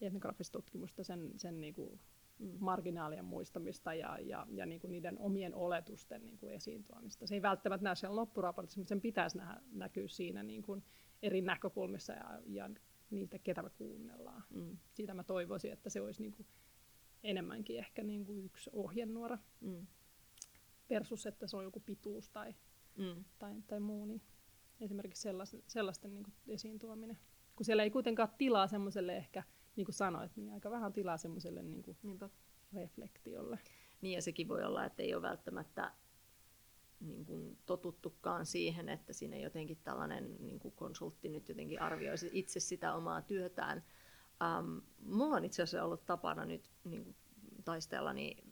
[0.00, 2.00] etnografista tutkimusta, sen, sen niin kuin.
[2.58, 7.26] Marginaalien muistamista ja, ja, ja niin kuin niiden omien oletusten niin kuin esiin tuomista.
[7.26, 10.84] Se ei välttämättä näy siellä loppuraportissa, mutta sen pitäisi nähdä, näkyä siinä niin kuin
[11.22, 12.70] eri näkökulmissa ja, ja
[13.10, 14.44] niitä, ketä me kuunnellaan.
[14.50, 14.76] Mm.
[14.92, 16.46] Siitä mä toivoisin, että se olisi niin kuin
[17.22, 19.86] enemmänkin ehkä niin kuin yksi ohjenuora mm.
[20.90, 22.54] versus, että se on joku pituus tai,
[22.96, 23.24] mm.
[23.38, 24.04] tai, tai muu.
[24.04, 24.22] Niin
[24.80, 27.18] esimerkiksi sellaisten, sellaisten niin kuin esiin tuominen.
[27.56, 29.42] Kun siellä ei kuitenkaan tilaa semmoiselle ehkä
[29.76, 31.96] niin kuin sanoit, niin aika vähän tilaa semmoiselle niin kuin
[32.72, 33.58] reflektiolle.
[34.00, 35.92] Niin ja sekin voi olla, että ei ole välttämättä
[37.00, 42.60] niin kuin totuttukaan siihen, että siinä jotenkin tällainen niin kuin konsultti nyt jotenkin arvioisi itse
[42.60, 43.84] sitä omaa työtään.
[44.42, 47.16] Ähm, mulla on itse asiassa ollut tapana nyt niin kuin
[47.64, 48.44] taistella niin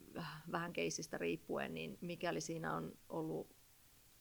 [0.53, 3.57] vähän keisistä riippuen, niin mikäli siinä on ollut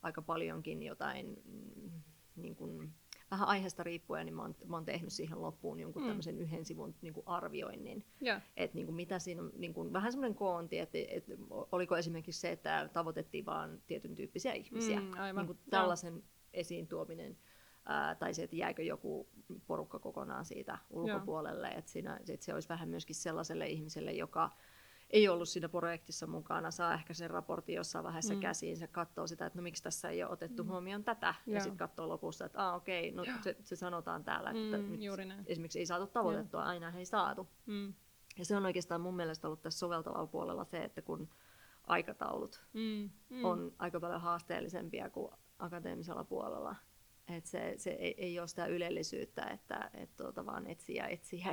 [0.01, 2.01] aika paljonkin jotain mm,
[2.35, 2.93] niin kuin
[3.31, 6.07] vähän aiheesta riippuen, niin mä oon, mä oon tehnyt siihen loppuun jonkun mm.
[6.07, 8.05] tämmöisen yhden sivun niin kuin arvioinnin.
[8.25, 8.41] Yeah.
[8.57, 11.31] Että niin kuin mitä siinä niin kuin, vähän semmoinen koonti, että, että
[11.71, 14.99] oliko esimerkiksi se, että tavoitettiin vaan tietyn tyyppisiä ihmisiä.
[14.99, 15.45] Mm, aivan.
[15.45, 16.25] Niin kuin tällaisen yeah.
[16.53, 17.37] esiin tuominen.
[17.85, 19.29] Ää, tai se, että jääkö joku
[19.67, 21.67] porukka kokonaan siitä ulkopuolelle.
[21.67, 24.51] Että, siinä, se olisi vähän myöskin sellaiselle ihmiselle, joka
[25.09, 28.39] ei ollut siinä projektissa mukana, saa ehkä sen raportin jossain vaiheessa mm.
[28.39, 30.69] käsiin, se katsoo sitä, että no miksi tässä ei ole otettu mm.
[30.69, 34.23] huomioon tätä, ja, ja sitten katsoo lopussa, että ah, okei, okay, no se, se sanotaan
[34.23, 36.67] täällä, että mm, nyt esimerkiksi ei saatu tavoitettua, ja.
[36.67, 37.47] aina ei saatu.
[37.65, 37.93] Mm.
[38.37, 41.29] Ja se on oikeastaan mun mielestä ollut tässä soveltavalla puolella se, että kun
[41.83, 43.45] aikataulut mm, mm.
[43.45, 46.75] on aika paljon haasteellisempia kuin akateemisella puolella,
[47.27, 51.07] et se, se ei, ei ole sitä ylellisyyttä, että et tuota, vaan etsii ja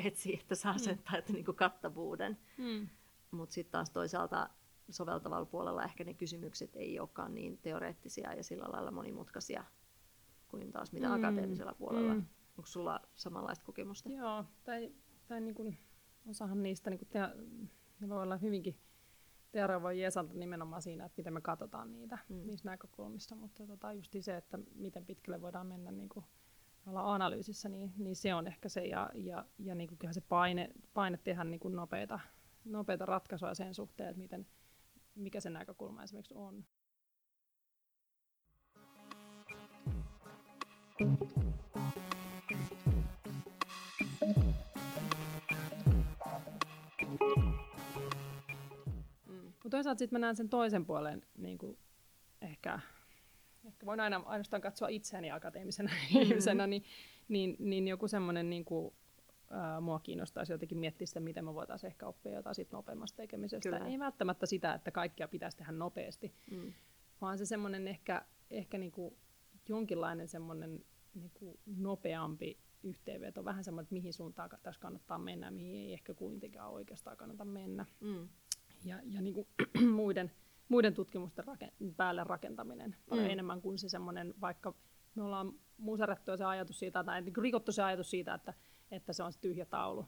[0.05, 1.15] etsii, että saa sen mm.
[1.15, 2.39] että, niin kuin kattavuuden.
[2.59, 2.89] Mm
[3.37, 4.51] mutta sitten taas toisaalta
[4.91, 9.65] soveltavalla puolella ehkä ne kysymykset ei olekaan niin teoreettisia ja sillä lailla monimutkaisia
[10.49, 11.15] kuin taas mitä mm.
[11.15, 12.15] akateemisella puolella.
[12.15, 12.25] Mm.
[12.59, 14.09] Onko sulla samanlaista kokemusta?
[14.09, 14.93] Joo, tai,
[15.29, 15.79] tai niin kuin,
[16.31, 17.19] osahan niistä niin kuin te,
[18.01, 18.79] ne voi olla hyvinkin
[19.83, 22.47] voi jeesalta nimenomaan siinä, että miten me katsotaan niitä mm.
[22.47, 26.25] niistä näkökulmista, mutta tota, just se, että miten pitkälle voidaan mennä niin kuin,
[26.95, 31.19] analyysissä, niin, niin se on ehkä se, ja, ja, ja niin kuin, se paine, paine
[31.25, 32.21] tehdä niin kuin nopeita
[32.67, 34.47] nopeita ratkaisuja sen suhteen, että miten,
[35.15, 36.65] mikä se näkökulma esimerkiksi on.
[49.27, 49.53] Mm.
[49.63, 51.79] Mutta toisaalta sitten mä näen sen toisen puolen, niin kuin
[52.43, 52.81] ehkä,
[53.65, 56.23] ehkä voin aina ainoastaan katsoa itseäni akateemisena mm-hmm.
[56.23, 56.85] ihmisenä, niin,
[57.29, 58.95] niin, niin joku semmoinen niin kuin,
[59.51, 63.71] ää, mua kiinnostaisi jotenkin miettiä sitä, miten me voitaisiin ehkä oppia jotain sit nopeammasta tekemisestä.
[63.71, 63.87] Kyllä.
[63.87, 66.73] Ei välttämättä sitä, että kaikkia pitäisi tehdä nopeasti, mm.
[67.21, 69.17] vaan se semmoinen ehkä, ehkä niinku
[69.69, 75.93] jonkinlainen semmoinen niinku nopeampi yhteenveto, vähän semmoinen, että mihin suuntaan tässä kannattaa mennä, mihin ei
[75.93, 77.87] ehkä kuitenkaan oikeastaan kannata mennä.
[78.01, 78.29] Mm.
[78.85, 79.49] Ja, ja niinku
[79.97, 80.33] muiden,
[80.69, 83.33] muiden tutkimusten rake- päälle rakentaminen paljon mm.
[83.33, 84.75] enemmän kuin se semmoinen vaikka
[85.15, 88.55] me ollaan muserettu se ajatus siitä, tai niin rikottu se ajatus siitä, että,
[88.91, 90.07] että se on se tyhjä taulu.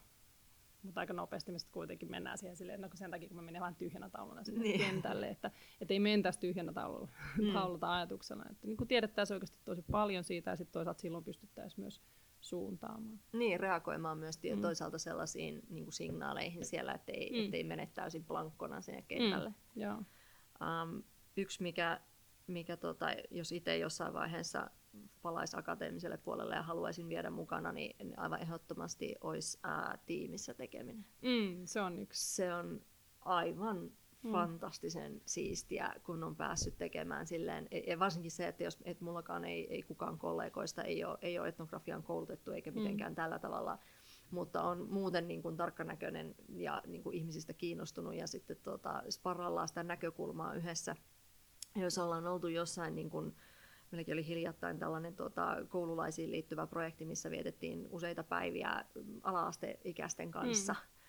[0.83, 3.63] Mutta aika nopeasti me sitten kuitenkin mennään siihen silleen, no sen takia kun me menemme
[3.63, 4.79] vain tyhjänä tauluna sinne niin.
[4.79, 7.53] kentälle, että, että ei mentäisi tyhjänä taululla, mm.
[7.53, 8.45] tauluta ajatuksena.
[8.51, 12.01] Että niin tiedettäisiin oikeasti tosi paljon siitä ja sitten toisaalta silloin pystyttäisiin myös
[12.41, 13.19] suuntaamaan.
[13.33, 14.61] Niin, reagoimaan myös mm.
[14.61, 17.45] toisaalta sellaisiin niin kuin signaaleihin siellä, ettei, mm.
[17.45, 19.49] ettei mene täysin blankkona sinne kentälle.
[19.49, 19.81] Mm.
[19.81, 19.97] Joo.
[19.97, 21.03] Um,
[21.37, 21.99] yksi, mikä,
[22.47, 24.69] mikä tota, jos itse jossain vaiheessa
[25.21, 31.05] palaisi akateemiselle puolelle ja haluaisin viedä mukana, niin aivan ehdottomasti olisi ää, tiimissä tekeminen.
[31.21, 32.35] Mm, se on yksi.
[32.35, 32.81] Se on
[33.21, 33.91] aivan
[34.23, 34.31] mm.
[34.31, 39.45] fantastisen siistiä, kun on päässyt tekemään silleen, e, ja varsinkin se, että jos et mullakaan
[39.45, 42.77] ei, ei kukaan kollegoista ei ole, ei ole etnografian koulutettu eikä mm.
[42.77, 43.15] mitenkään mm.
[43.15, 43.79] tällä tavalla,
[44.31, 49.67] mutta on muuten niin kuin tarkkanäköinen ja niin kuin ihmisistä kiinnostunut ja sitten tota, sparrallaan
[49.67, 50.95] sitä näkökulmaa yhdessä.
[51.75, 53.35] Jos ollaan oltu jossain niin kuin,
[53.91, 58.85] Meilläkin oli hiljattain tällainen tota, koululaisiin liittyvä projekti, missä vietettiin useita päiviä
[59.23, 60.73] ala-asteikäisten kanssa.
[60.73, 60.99] Mm.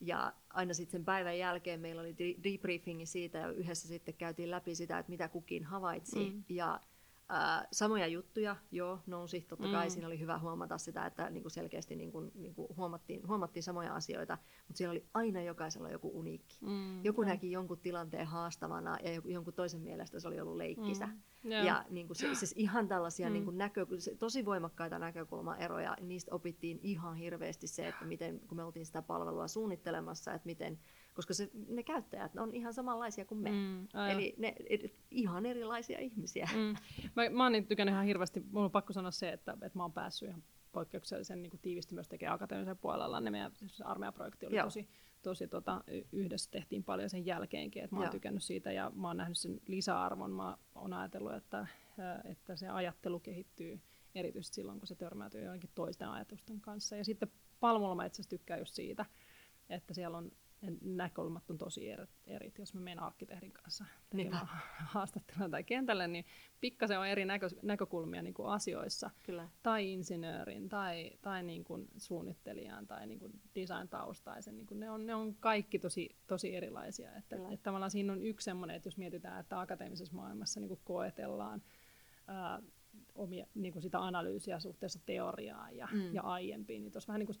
[0.00, 4.74] Ja aina sitten sen päivän jälkeen meillä oli debriefingi siitä ja yhdessä sitten käytiin läpi
[4.74, 6.30] sitä, että mitä kukin havaitsi.
[6.30, 6.44] Mm.
[6.48, 6.80] Ja
[7.32, 9.40] Ää, samoja juttuja, joo, nousi.
[9.40, 9.90] Totta kai mm.
[9.90, 13.62] siinä oli hyvä huomata sitä, että niin kuin selkeästi niin kuin, niin kuin huomattiin, huomattiin
[13.62, 14.38] samoja asioita,
[14.68, 16.58] mutta siellä oli aina jokaisella joku uniikki.
[16.60, 17.04] Mm.
[17.04, 21.06] Joku näki jonkun tilanteen haastavana ja jonkun toisen mielestä se oli ollut leikkisä.
[21.06, 21.50] Mm.
[21.50, 23.32] Ja niin kuin, se, siis ihan tällaisia mm.
[23.32, 23.86] niin kuin näkö,
[24.18, 29.48] tosi voimakkaita näkökulmaeroja, niistä opittiin ihan hirveästi se, että miten, kun me oltiin sitä palvelua
[29.48, 30.78] suunnittelemassa, että miten
[31.20, 33.50] koska se, ne käyttäjät on ihan samanlaisia kuin me.
[33.50, 36.48] Mm, Eli ne et, ihan erilaisia ihmisiä.
[36.54, 36.74] Mm.
[37.16, 39.82] Mä, mä oon niin tykännyt ihan hirveästi, mulla on pakko sanoa se, että, että mä
[39.82, 43.20] oon päässyt ihan poikkeuksellisen niin kuin tiivisti myös tekemään akateemisen puolella.
[43.20, 44.66] Ne meidän siis armeijaprojekti oli Joo.
[44.66, 44.88] tosi,
[45.22, 48.12] tosi tota, yhdessä tehtiin paljon sen jälkeenkin, että mä oon Joo.
[48.12, 50.30] tykännyt siitä ja mä oon nähnyt sen lisäarvon.
[50.30, 51.66] Mä oon ajatellut, että,
[52.24, 53.80] että se ajattelu kehittyy
[54.14, 56.96] erityisesti silloin, kun se törmäytyy joidenkin toisten ajatusten kanssa.
[56.96, 57.28] Ja sitten
[57.60, 59.06] Palmulla mä itse asiassa tykkään just siitä,
[59.68, 60.32] että siellä on
[60.80, 62.52] näkökulmat on tosi eri, eri.
[62.58, 64.46] Jos mä menen arkkitehdin kanssa tekemään
[64.94, 66.24] haastattelua tai kentälle, niin
[66.60, 69.10] pikkasen on eri näkö, näkökulmia niin kuin asioissa.
[69.26, 69.48] Kyllä.
[69.62, 74.56] Tai insinöörin, tai, tai niin kuin suunnittelijan, tai niin kuin design-taustaisen.
[74.56, 77.12] Niin kuin ne, on, ne on kaikki tosi, tosi erilaisia.
[77.16, 80.80] Että, että tavallaan siinä on yksi semmoinen, että jos mietitään, että akateemisessa maailmassa niin kuin
[80.84, 81.62] koetellaan
[82.26, 82.62] ää,
[83.14, 86.14] omia, niin kuin sitä analyysiä suhteessa teoriaan ja, mm.
[86.14, 87.38] ja aiempiin, niin tuossa vähän niin kuin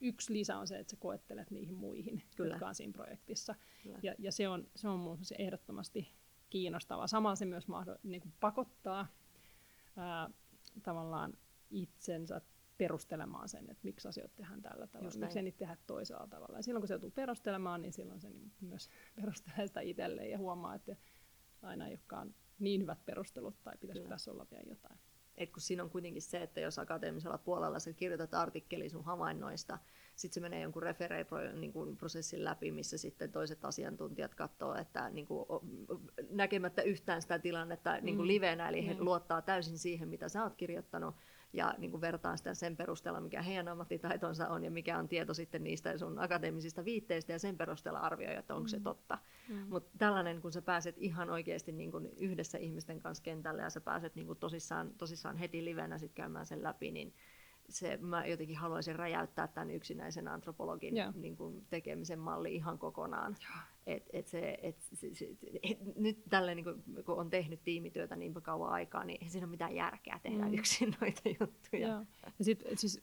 [0.00, 2.54] yksi lisä on se, että sä koettelet niihin muihin, Kyllä.
[2.54, 3.54] jotka on siinä projektissa.
[4.02, 6.08] Ja, ja se on, se on mun se ehdottomasti
[6.50, 7.06] kiinnostavaa.
[7.06, 9.06] Samalla se myös mahdoll, niin kuin pakottaa
[9.96, 10.30] ää,
[10.82, 11.32] tavallaan
[11.70, 12.40] itsensä
[12.78, 16.58] perustelemaan sen, että miksi asioita tehdään tällä tavalla, miksi niitä tehdä toisella tavalla.
[16.58, 20.38] Ja silloin kun se joutuu perustelemaan, niin silloin se niin myös perustelee sitä itselleen ja
[20.38, 20.96] huomaa, että
[21.62, 24.98] aina ei olekaan niin hyvät perustelut tai pitäisikö tässä olla vielä jotain.
[25.40, 29.78] Et kun siinä on kuitenkin se, että jos akateemisella puolella sä kirjoitat artikkeli sun havainnoista,
[30.16, 30.82] sitten se menee jonkun
[31.60, 35.46] niin prosessin läpi, missä sitten toiset asiantuntijat katsoo, että niin kuin,
[36.30, 38.28] näkemättä yhtään sitä tilannetta niin kuin mm.
[38.28, 39.04] livenä, eli he mm.
[39.04, 41.14] luottaa täysin siihen, mitä sä oot kirjoittanut,
[41.52, 45.34] ja niin kuin vertaan sitä sen perusteella, mikä heidän ammattitaitonsa on ja mikä on tieto
[45.34, 48.68] sitten niistä sun akateemisista viitteistä ja sen perusteella arvioi, että onko mm.
[48.68, 49.18] se totta.
[49.48, 49.66] Mm.
[49.68, 53.80] Mutta tällainen, kun sä pääset ihan oikeasti niin kuin yhdessä ihmisten kanssa kentälle ja sä
[53.80, 57.14] pääset niin kuin tosissaan, tosissaan heti livenä sit käymään sen läpi, niin
[57.70, 61.14] se, mä jotenkin haluaisin räjäyttää tämän yksinäisen antropologin yeah.
[61.14, 63.36] niin kuin tekemisen malli ihan kokonaan.
[63.40, 63.68] Yeah.
[63.86, 65.28] Et, et se, et, se, se,
[65.62, 69.46] et, nyt tälle, niin kuin, kun on tehnyt tiimityötä niin kauan aikaa, niin ei siinä
[69.46, 70.54] ole mitään järkeä tehdä mm.
[70.54, 71.88] yksin noita juttuja.
[71.88, 72.06] Yeah.
[72.38, 73.02] Ja sit, siis,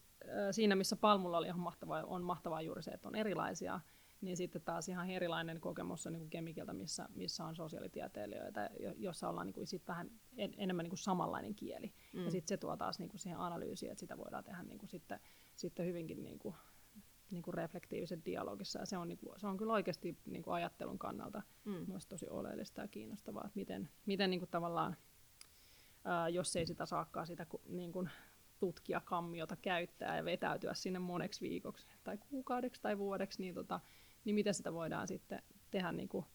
[0.52, 3.80] siinä, missä Palmulla oli ihan mahtavaa, on mahtavaa juuri se, että on erilaisia
[4.22, 9.48] niin sitten taas ihan erilainen kokemus on niin kemikiltä, missä, missä on sosiaalitieteilijöitä, jossa ollaan
[9.48, 11.94] niin kuin sit vähän en, enemmän niin kuin samanlainen kieli.
[12.14, 12.26] Mm.
[12.26, 14.90] Ja sitten se tuo taas niin kuin siihen analyysiin, että sitä voidaan tehdä niin kuin
[14.90, 15.20] sitten,
[15.56, 16.56] sitten hyvinkin niin kuin,
[17.32, 18.80] niin kuin reflektiivisen dialogissa.
[18.80, 21.86] Ja se on, niin kuin, se on kyllä oikeasti niin kuin ajattelun kannalta mm.
[22.10, 24.96] tosi oleellista ja kiinnostavaa, että miten, miten niin kuin tavallaan,
[26.06, 28.10] ää, jos ei sitä saakaan sitä niin kuin
[28.60, 33.80] tutkijakammiota käyttää ja vetäytyä sinne moneksi viikoksi tai kuukaudeksi tai vuodeksi, niin tota,
[34.28, 36.26] niin miten sitä voidaan sitten tehdä niin kuin,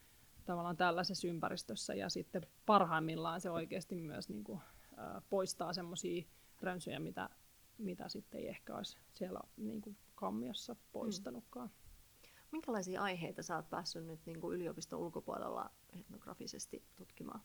[0.45, 4.61] tavallaan tällaisessa ympäristössä ja sitten parhaimmillaan se oikeasti myös niin kuin,
[4.97, 6.25] ää, poistaa semmoisia
[6.61, 7.31] rönsyjä, mitä,
[7.79, 11.69] mitä sitten ei ehkä olisi siellä niin kuin kammiossa poistanutkaan.
[11.69, 12.29] Mm.
[12.53, 17.41] Minkälaisia aiheita sä oot päässyt nyt niin kuin yliopiston ulkopuolella etnografisesti tutkimaan?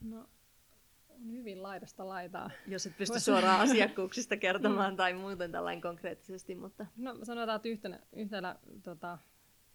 [0.00, 0.28] No,
[1.08, 2.50] on hyvin laidasta laitaa.
[2.66, 6.86] Jos et pysty suoraan asiakkuuksista kertomaan tai muuten tällainen konkreettisesti, mutta...
[6.96, 9.18] No sanotaan, että yhtenä, yhtenä tota,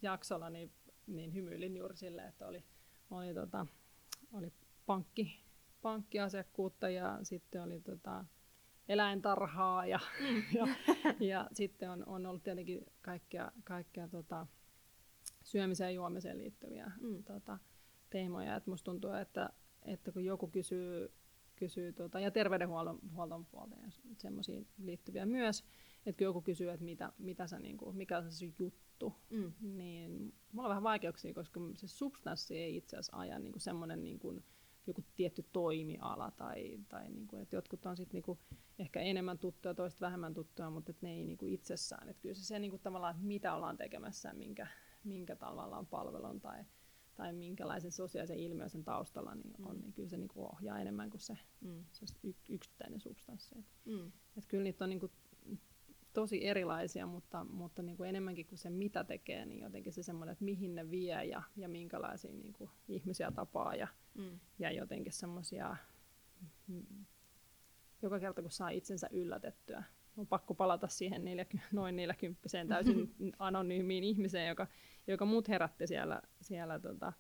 [0.02, 0.72] jaksolla niin,
[1.08, 2.64] niin hymyilin juuri sille, että oli,
[3.12, 3.66] oli, tota,
[4.34, 4.54] oli
[4.86, 5.44] pankki,
[5.82, 8.26] pankkiasiakkuutta ja sitten oli tota,
[8.90, 10.44] eläintarhaa ja, mm.
[10.60, 10.68] ja,
[11.20, 14.48] ja sitten on, on ollut tietenkin kaikkea, kaikkea tota,
[15.44, 17.24] syömiseen ja juomiseen liittyviä mm.
[17.24, 17.60] tota,
[18.10, 18.56] teemoja.
[18.56, 19.50] Et musta tuntuu, että,
[19.86, 21.12] että kun joku kysyy,
[21.56, 25.64] kysyy tota, ja terveydenhuollon huolton puolta ja semmoisiin liittyviä myös,
[26.06, 28.74] että kun joku kysyy, että mitä, mitä sä, niin kuin, mikä on se juttu,
[29.30, 29.54] mm.
[29.60, 34.20] niin mulla on vähän vaikeuksia, koska se substanssi ei itse asiassa aja niin semmoinen niin
[34.20, 34.44] kuin,
[34.88, 38.40] joku tietty toimiala tai, tai niin kuin, että jotkut on sitten niin
[38.80, 42.10] ehkä enemmän tuttuja, toiset vähemmän tuttuja, mutta että ne ei niin kuin itsessään.
[42.10, 44.68] Että kyllä se, se niin kuin tavallaan, että mitä ollaan tekemässä, minkä,
[45.04, 46.64] minkä tavallaan palvelun tai,
[47.16, 49.82] tai minkälaisen sosiaalisen ilmiön sen taustalla niin on, mm.
[49.82, 51.86] niin kyllä se niin kuin ohjaa enemmän kuin se, mm.
[51.92, 52.06] se
[52.50, 53.60] yksittäinen substanssi.
[53.60, 54.12] Et, mm.
[54.38, 55.12] et kyllä niitä on niin kuin
[56.18, 60.34] tosi erilaisia, mutta, mutta niin kuin enemmänkin kuin se mitä tekee, niin jotenkin se semmoinen,
[60.34, 64.40] että mihin ne vie ja, ja minkälaisia niin kuin ihmisiä tapaa ja, mm.
[64.60, 65.76] ja jotenkin semmoisia,
[66.68, 67.06] mm,
[68.02, 69.84] joka kerta kun saa itsensä yllätettyä,
[70.18, 74.68] on pakko palata siihen neljäky, noin 40 täysin anonyymiin ihmiseen, joka,
[75.08, 77.14] joka mut herätti siellä, siellä tota,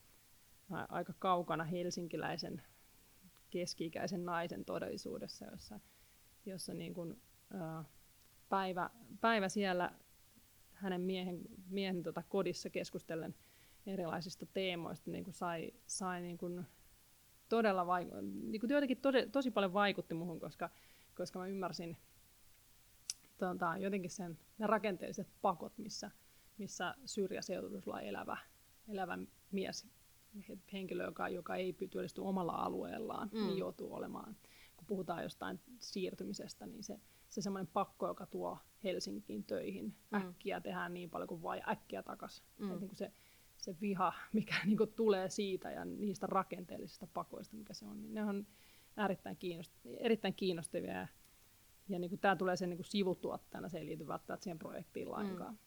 [0.89, 2.61] aika kaukana helsinkiläisen
[3.49, 5.79] keski-ikäisen naisen todellisuudessa, jossa,
[6.45, 7.21] jossa niin kuin,
[7.53, 7.85] uh,
[8.49, 8.89] päivä,
[9.21, 9.91] päivä siellä
[10.73, 13.35] hänen miehen, miehen tota kodissa keskustellen
[13.85, 16.65] erilaisista teemoista niin kuin sai, sai niin kuin
[17.49, 20.69] todella vaik- niin kuin jotenkin tosi, tosi paljon vaikutti muhun, koska,
[21.15, 21.97] koska mä ymmärsin
[23.37, 26.11] tota, jotenkin sen, ne rakenteelliset pakot, missä,
[26.57, 28.37] missä syrjäseutuisella elävä,
[28.87, 29.17] elävä
[29.51, 29.87] mies,
[30.73, 33.47] henkilö, joka, joka ei työllisty omalla alueellaan, niin mm.
[33.47, 34.35] niin joutuu olemaan,
[34.77, 39.95] kun puhutaan jostain siirtymisestä, niin se, se semmoinen pakko, joka tuo Helsinkiin töihin.
[40.11, 40.17] Mm.
[40.17, 42.45] Äkkiä tehdään niin paljon kuin vaan ja äkkiä takaisin.
[42.57, 42.79] Mm.
[42.79, 43.11] niin se,
[43.57, 48.13] se viha, mikä niin kuin tulee siitä ja niistä rakenteellisista pakoista, mikä se on, niin
[48.13, 48.47] ne on
[49.05, 50.93] erittäin, kiinnost- erittäin kiinnostavia.
[50.93, 51.07] Ja,
[51.89, 55.11] ja niin kuin tämä tulee sen niin kuin sivutuottajana, se ei liity välttämättä siihen projektiin
[55.11, 55.53] lainkaan.
[55.53, 55.57] Mm.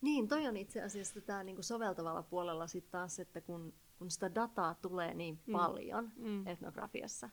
[0.00, 4.34] Niin, toi on itse asiassa tämä niin soveltavalla puolella sitten taas, että kun, kun sitä
[4.34, 5.52] dataa tulee niin mm.
[5.52, 6.46] paljon mm.
[6.46, 7.30] etnografiassa,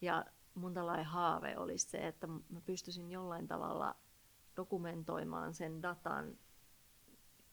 [0.00, 3.96] ja mun tällainen haave olisi se, että mä pystyisin jollain tavalla
[4.56, 6.38] dokumentoimaan sen datan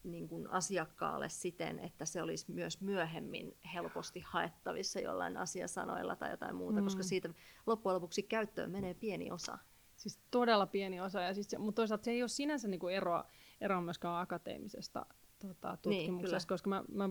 [0.04, 6.56] niin kuin asiakkaalle siten, että se olisi myös myöhemmin helposti haettavissa jollain asiasanoilla tai jotain
[6.56, 6.84] muuta, mm.
[6.84, 7.30] koska siitä
[7.66, 9.58] loppujen lopuksi käyttöön menee pieni osa.
[9.96, 13.26] Siis todella pieni osa, ja siis, mutta toisaalta se ei ole sinänsä niin kuin eroa,
[13.62, 15.06] eroa myöskään akateemisesta
[15.40, 17.10] tota, niin, tutkimuksesta, niin, koska mä, mä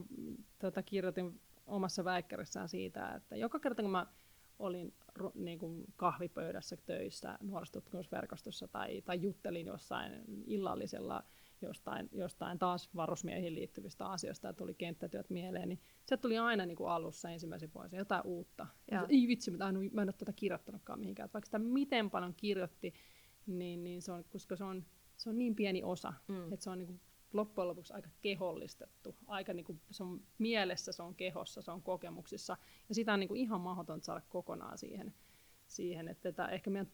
[0.58, 4.06] tota, kirjoitin omassa väikkärissään siitä, että joka kerta kun mä
[4.58, 4.94] olin
[5.34, 10.12] niin kuin kahvipöydässä töissä nuorisotutkimusverkostossa tai, tai juttelin jossain
[10.46, 11.24] illallisella
[11.62, 16.76] jostain, jostain taas varusmiehiin liittyvistä asioista ja tuli kenttätyöt mieleen, niin se tuli aina niin
[16.76, 18.66] kuin alussa ensimmäisen vuosin jotain uutta.
[18.90, 19.06] Ja.
[19.08, 21.24] Ei vitsi, mä en, mä en ole tätä kirjoittanutkaan mihinkään.
[21.24, 22.94] Että vaikka sitä miten paljon kirjoitti,
[23.46, 24.84] niin, niin se on, koska se on,
[25.16, 26.52] se on niin pieni osa, mm.
[26.52, 27.00] että se on niin kuin
[27.32, 29.16] loppujen lopuksi aika kehollistettu.
[29.26, 32.56] Aika niin kuin, se on mielessä, se on kehossa, se on kokemuksissa.
[32.88, 35.14] Ja sitä on niin kuin ihan mahdotonta saada kokonaan siihen.
[35.66, 36.92] siihen että tämä, ehkä meidän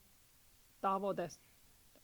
[0.80, 1.28] tavoite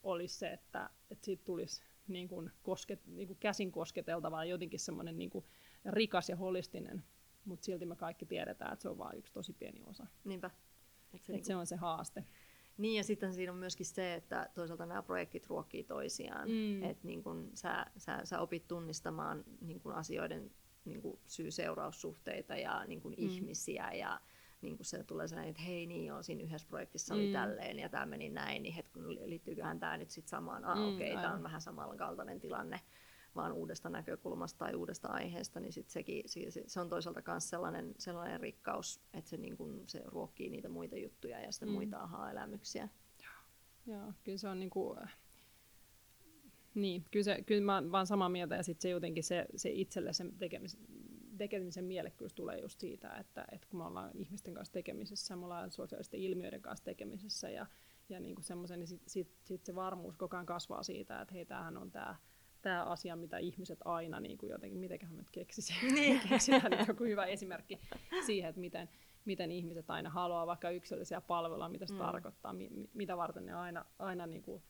[0.03, 4.81] olisi se, että, että siitä tulisi niin kuin kosket, niin kuin käsin kosketeltava ja jotenkin
[4.81, 5.45] semmoinen niin kuin
[5.85, 7.05] rikas ja holistinen,
[7.45, 10.07] mutta silti me kaikki tiedetään, että se on vain yksi tosi pieni osa.
[10.25, 10.51] Niinpä.
[11.15, 11.47] Et se, Et niin kuin...
[11.47, 12.25] se on se haaste.
[12.81, 16.49] Niin ja sitten siinä on myöskin se, että toisaalta nämä projektit ruokkii toisiaan.
[16.49, 16.83] Mm.
[16.83, 20.51] Että niin kun sä, sä, sä opit tunnistamaan niin kun asioiden
[20.85, 23.29] niin kun syy-seuraussuhteita ja niin kun mm.
[23.29, 24.21] ihmisiä ja
[24.61, 27.33] niin kun se tulee sellainen, että hei niin joo, siinä yhdessä projektissa oli mm.
[27.33, 31.13] tälleen ja tämä meni näin, niin hetken liittyyköhän tämä nyt sitten samaan, ah, mm, okei,
[31.13, 32.81] okay, tämä on vähän samankaltainen tilanne
[33.37, 37.95] vaan uudesta näkökulmasta tai uudesta aiheesta, niin sit sekin, se, se on toisaalta myös sellainen,
[37.99, 41.75] sellainen rikkaus, että se, niin kun, se ruokkii niitä muita juttuja ja sitten mm.
[41.75, 42.89] muita aha-elämyksiä.
[43.87, 44.99] Joo, kyllä se on niin kuin,
[46.75, 50.13] niin, kyllä, se, kyllä mä vaan samaa mieltä ja sitten se jotenkin se, se itselle
[50.13, 50.81] sen tekemisen,
[51.39, 55.71] tekemisen mielekkyys tulee just siitä, että, että kun me ollaan ihmisten kanssa tekemisessä, me ollaan
[55.71, 57.67] sosiaalisten ilmiöiden kanssa tekemisessä ja,
[58.09, 61.35] ja niin kuin semmoisen, niin sitten sit, sit se varmuus koko ajan kasvaa siitä, että
[61.35, 62.17] hei, tämähän on tämä
[62.63, 66.21] tämä asia, mitä ihmiset aina niin kuin jotenkin, mitenköhän nyt keksisin, niin.
[66.29, 67.81] keksitään nyt joku hyvä esimerkki
[68.27, 68.89] siihen, että miten,
[69.25, 71.99] miten ihmiset aina haluaa vaikka yksilöllisiä palveluja, mitä se mm.
[71.99, 74.63] tarkoittaa, mi, mitä varten ne aina, aina niin kuin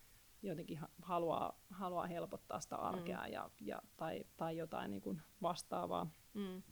[0.42, 3.32] jotenkin haluaa, haluaa helpottaa sitä arkea mm.
[3.32, 6.10] ja, ja, tai, tai jotain niin kuin vastaavaa.
[6.34, 6.62] Mm.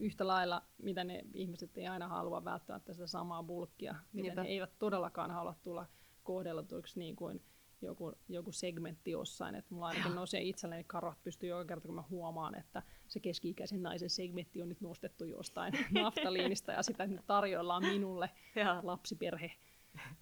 [0.00, 4.42] Yhtä lailla, mitä ne ihmiset ei aina halua välttämättä sitä samaa bulkkia, miten Niinpä.
[4.42, 5.86] ne eivät todellakaan halua tulla
[6.22, 7.42] kohdellutuiksi niin kuin
[7.86, 12.04] joku, joku segmentti jossain, että mulla ainakin nousee itselleni karvat pystyy joka kerta, kun mä
[12.10, 15.72] huomaan, että se keski-ikäisen naisen segmentti on nyt nostettu jostain
[16.02, 18.80] naftaliinista ja sitä nyt tarjoillaan minulle Ja.
[18.82, 19.52] lapsiperhe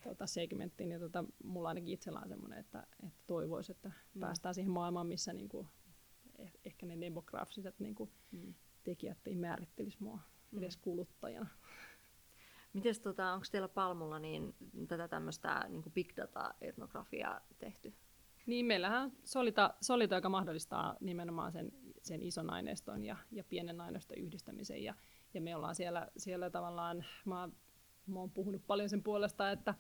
[0.05, 0.91] tota, segmenttiin.
[0.91, 4.21] Ja tota, mulla ainakin itsellä on semmoinen, että, että toivoisi, että mm.
[4.21, 5.67] päästään siihen maailmaan, missä niinku,
[6.39, 8.55] eh, ehkä ne demografiset niinku, Mm.
[8.85, 10.19] tekijät ei määrittelisi mua
[10.59, 11.49] edes kuluttajana.
[12.75, 14.55] Mites tota, onko teillä Palmulla niin
[14.89, 17.95] tätä tämmöistä niin big data-etnografiaa tehty?
[18.47, 21.72] Niin, meillähän on Solita, Solita, joka mahdollistaa nimenomaan sen,
[22.03, 24.83] sen ison aineiston ja, ja pienen aineiston yhdistämisen.
[24.83, 24.95] Ja,
[25.35, 27.49] ja me ollaan siellä, siellä tavallaan, mä,
[28.07, 29.75] mä oon puhunut paljon sen puolesta, että,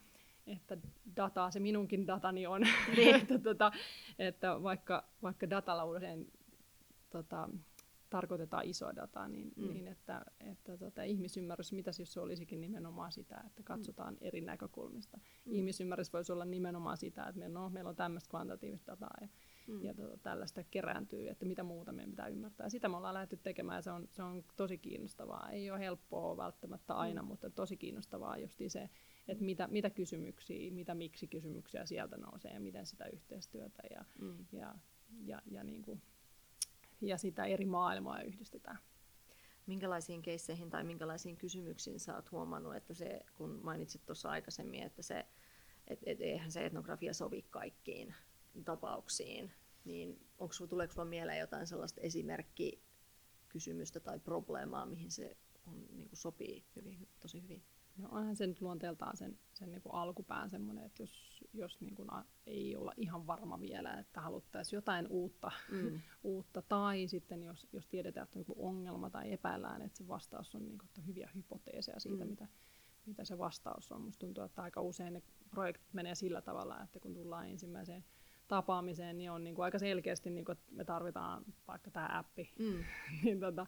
[0.46, 0.76] että
[1.16, 2.62] dataa, se minunkin datani on,
[2.96, 3.14] Niin.
[3.22, 3.72] että, tota,
[4.18, 6.32] että vaikka, vaikka datalla usein
[7.10, 7.48] tota,
[8.18, 9.62] tarkoitetaan isoa dataa, niin, Mm.
[9.64, 9.68] mm.
[9.68, 15.16] niin että, että tota, ihmisymmärrys, mitä jos se olisikin nimenomaan sitä, että katsotaan eri näkökulmista.
[15.16, 15.52] Mm.
[15.52, 19.28] Ihmisymmärrys voisi olla nimenomaan sitä, että me, no, meillä on tämmöistä kvantitatiivista dataa ja,
[19.66, 19.82] Mm.
[19.84, 22.68] ja tota, tällaista kerääntyy, että mitä muuta meidän pitää ymmärtää.
[22.68, 25.50] Sitä me ollaan lähdetty tekemään ja se on, se on tosi kiinnostavaa.
[25.50, 27.28] Ei ole helppoa välttämättä aina, Mm.
[27.28, 28.90] mutta tosi kiinnostavaa justi se,
[29.28, 34.46] että mitä, mitä kysymyksiä, mitä miksi kysymyksiä sieltä nousee ja miten sitä yhteistyötä ja, Mm.
[34.52, 34.74] ja,
[35.24, 36.02] ja, ja, niin kuin,
[37.08, 38.78] ja sitä eri maailmaa yhdistetään.
[39.66, 45.02] Minkälaisiin keisseihin tai minkälaisiin kysymyksiin sä oot huomannut, että se, kun mainitsit tuossa aikaisemmin, että
[45.02, 45.26] se,
[45.88, 48.14] et, et, eihän se etnografia sovi kaikkiin
[48.64, 49.52] tapauksiin,
[49.84, 55.36] niin onko sulla, tuleeko sulla mieleen jotain sellaista esimerkkikysymystä tai probleemaa, mihin se
[55.66, 57.62] on, niin sopii hyvin, tosi hyvin?
[57.96, 61.94] No onhan se nyt luonteeltaan sen, sen niin kuin alkupään semmoinen, että jos, jos niin
[61.94, 62.08] kuin
[62.46, 66.00] ei olla ihan varma vielä, että haluttaisiin jotain uutta, Mm.
[66.22, 70.54] uutta tai sitten jos, jos tiedetään, että on joku ongelma tai epäillään, että se vastaus
[70.54, 72.30] on niin kuin, että on hyviä hypoteeseja siitä, mm.
[72.30, 72.48] mitä,
[73.06, 74.02] mitä se vastaus on.
[74.02, 78.04] Musta tuntuu, että aika usein ne projektit menee sillä tavalla, että kun tullaan ensimmäiseen
[78.48, 82.52] tapaamiseen, niin on niin kuin aika selkeästi, niin kuin, että me tarvitaan vaikka tämä appi,
[82.58, 82.84] Mm.
[83.22, 83.66] niin, tota,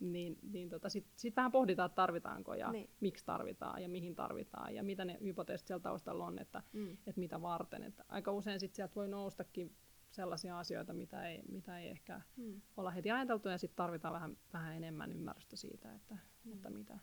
[0.00, 2.90] niin, niin tota, sitten sit vähän pohditaan, että tarvitaanko ja Niin.
[3.00, 6.90] miksi tarvitaan ja mihin tarvitaan ja mitä ne hypoteesit siellä taustalla on, että, Mm.
[7.06, 7.82] että mitä varten.
[7.82, 9.74] Että aika usein sit sieltä voi noustakin
[10.10, 12.60] sellaisia asioita, mitä ei, mitä ei ehkä Mm.
[12.76, 16.52] olla heti ajateltu ja sitten tarvitaan vähän, vähän enemmän ymmärrystä siitä, että, mm.
[16.52, 16.98] että mitä,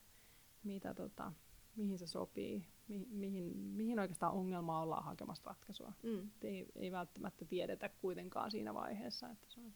[0.64, 1.32] mitä tota,
[1.76, 5.94] mihin se sopii, mi, mihin, mihin oikeastaan ongelmaa ollaan hakemassa ratkaisua.
[6.04, 6.20] Mm.
[6.28, 9.74] Et ei, ei välttämättä tiedetä kuitenkaan siinä vaiheessa, että se on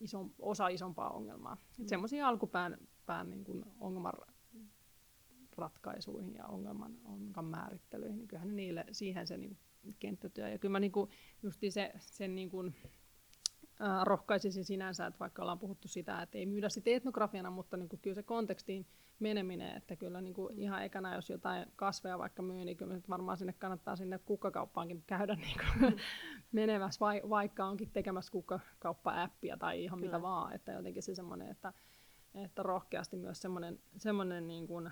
[0.00, 1.54] iso, osa isompaa ongelmaa.
[1.54, 1.82] Mm.
[1.82, 1.88] Mm.
[1.88, 4.12] Semmoisia alkupään pään niin kuin ongelman
[5.56, 10.48] ratkaisuihin ja ongelman, ongelman määrittelyihin, niin kyllähän niille, siihen se niin kuin kenttätyö.
[10.48, 11.10] Ja kyllä mä niin kuin,
[11.42, 12.74] justi se, sen niin kuin,
[13.80, 17.88] ää, rohkaisisin sinänsä, että vaikka ollaan puhuttu sitä, että ei myydä sitä etnografiana, mutta niin
[17.88, 18.86] kuin kyllä se kontekstiin
[19.20, 23.38] meneminen, että kyllä niin kuin ihan ekana, jos jotain kasveja vaikka myy, niin kyllä varmaan
[23.38, 25.96] sinne kannattaa sinne kukkakauppaankin käydä niin kuin
[26.52, 30.12] menemässä, vai, vaikka onkin tekemässä kukkakauppa-appia tai ihan Kyllä.
[30.12, 31.72] mitä vaan, että jotenkin se semmoinen, että,
[32.34, 34.90] että rohkeasti myös semmoinen, semmoinen niin kuin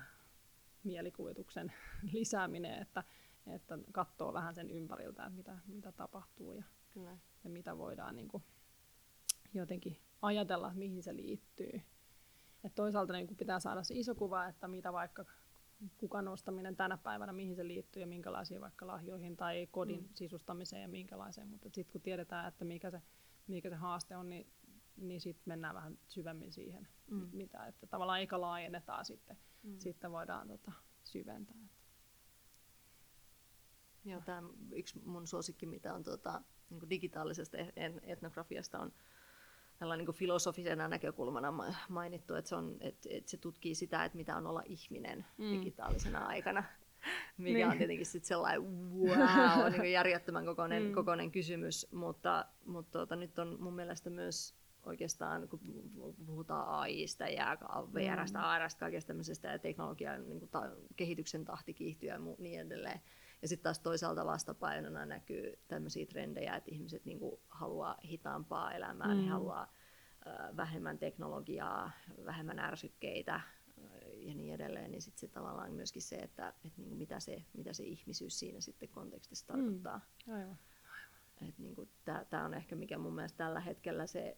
[0.83, 1.73] mielikuvituksen
[2.13, 3.03] lisääminen, että,
[3.47, 6.63] että katsoo vähän sen ympäriltä, että mitä, mitä tapahtuu ja,
[6.93, 7.17] Kyllä.
[7.43, 8.43] ja mitä voidaan niin kuin
[9.53, 11.81] jotenkin ajatella, mihin se liittyy.
[12.63, 15.25] Et toisaalta niin pitää saada se iso kuva, että mitä vaikka
[15.97, 20.09] kukan ostaminen tänä päivänä, mihin se liittyy ja minkälaisiin vaikka lahjoihin tai kodin Mm.
[20.13, 21.47] sisustamiseen ja minkälaiseen.
[21.47, 23.01] Mutta sitten kun tiedetään, että mikä se,
[23.47, 24.47] mikä se haaste on, niin,
[24.97, 27.29] niin sitten mennään vähän syvemmin siihen, Mm.
[27.33, 27.65] mitä.
[27.67, 29.79] Että tavallaan eikä laajennetaan sitten, Mm.
[29.79, 30.71] sitten voidaan tota,
[31.03, 31.55] syventää.
[34.05, 38.93] Joo, tämä yksi mun suosikki, mitä on tuota, niin digitaalisesta et- etnografiasta, on
[39.79, 44.15] tällainen niin filosofisena näkökulmana ma- mainittu, että se, on, että, että se tutkii sitä, että
[44.17, 45.51] mitä on olla ihminen mm.
[45.51, 46.63] Digitaalisena aikana,
[47.37, 47.67] mikä Niin.
[47.67, 50.89] on tietenkin sitten sellainen wow, niin järjettömän kokoinen, mm.
[50.89, 50.95] Mm.
[50.95, 55.59] kokoinen kysymys, mutta, mutta tuota, nyt on mun mielestä myös oikeastaan, kun
[56.25, 57.57] puhutaan AIsta ja
[57.93, 58.45] VRstä, Mm.
[58.45, 63.01] ARstä, kaikesta tämmöisestä ja teknologian niin kuin ta- kehityksen tahti kiihtyy ja mu- niin edelleen.
[63.41, 69.07] Ja sitten taas toisaalta vastapainona näkyy tämmöisiä trendejä, että ihmiset niin kuin haluaa hitaampaa elämää,
[69.07, 69.15] mm.
[69.15, 69.29] he Mm.
[69.29, 69.73] haluaa
[70.57, 71.91] vähemmän teknologiaa,
[72.25, 73.41] vähemmän ärsykkeitä
[74.15, 74.91] ja niin edelleen.
[74.91, 78.39] Niin sitten se tavallaan myöskin se, että, että niin kuin mitä, se, mitä se ihmisyys
[78.39, 80.01] siinä sitten kontekstissa tarkoittaa.
[80.27, 80.57] Aivan.
[81.49, 81.89] Että niin kuin
[82.29, 84.37] Tämä on ehkä mikä mun mielestä tällä hetkellä se,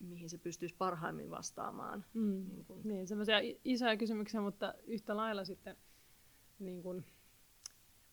[0.00, 2.04] mihin se pystyisi parhaimmin vastaamaan.
[2.14, 2.30] Mm.
[2.30, 5.76] Niin Niin kuin- niin, semmoisia isoja kysymyksiä, mutta yhtä lailla sitten
[6.58, 7.04] niin kun,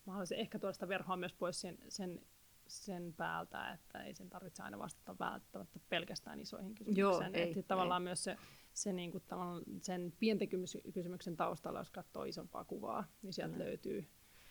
[0.06, 2.20] mä haluaisin ehkä tuoda verhoa myös pois sen, sen,
[2.66, 7.00] sen päältä, että ei sen tarvitse aina vastata välttämättä pelkästään isoihin kysymyksiin.
[7.00, 7.62] Joo, ei, ei.
[7.62, 8.36] tavallaan myös se,
[8.72, 10.48] se niin kuin, tavallaan sen pienten
[10.92, 13.64] kysymyksen taustalla, jos katsoo isompaa kuvaa, niin sieltä Kyllä.
[13.64, 14.08] löytyy.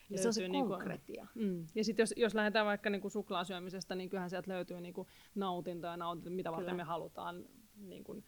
[0.10, 1.28] Ja se on se niinku- konkretia.
[1.36, 1.66] Mm.
[1.76, 5.97] Ja sitten jos, jos lähdetään vaikka niinku suklaasyömisestä, niin kyllähän sieltä löytyy niinku nautintoa ja
[5.97, 6.84] nautintoa, mitä varten Kyllä.
[6.84, 7.45] me halutaan
[7.76, 8.24] niin kuin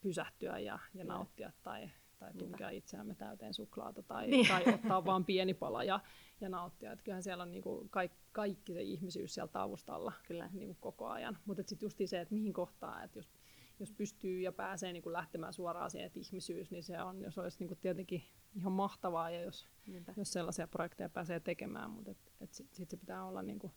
[0.00, 1.90] pysähtyä ja, ja nauttia tai,
[2.24, 4.48] tai tunkea itseämme täyteen suklaata tai, Niin.
[4.48, 6.00] tai ottaa vaan pieni pala ja,
[6.40, 6.92] ja nauttia.
[6.92, 10.50] Et kyllähän siellä on niin kuin kaikki, kaikki se ihmisyys siellä taustalla Kyllä.
[10.52, 11.38] niin kuin koko ajan.
[11.46, 13.30] Mutta sitten just se, että mihin kohtaan, että jos,
[13.80, 17.38] jos pystyy ja pääsee niin kuin lähtemään suoraan siihen, että ihmisyys, niin se on, jos
[17.38, 18.22] olisi niin kuin tietenkin
[18.54, 20.14] ihan mahtavaa, ja jos, Niinpä.
[20.16, 23.72] jos sellaisia projekteja pääsee tekemään, mutta et, et sitten sit se pitää olla niin kuin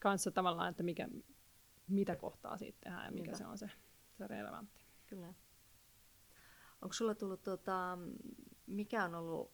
[0.00, 1.08] kanssa tavallaan, että mikä,
[1.88, 3.38] mitä kohtaa siitä tehdään ja mikä Niinpä.
[3.38, 3.70] se on se,
[4.18, 4.84] se relevantti.
[5.06, 5.34] Kyllä.
[6.84, 7.98] Onko sulla tullut, tota,
[8.66, 9.50] mikä on ollut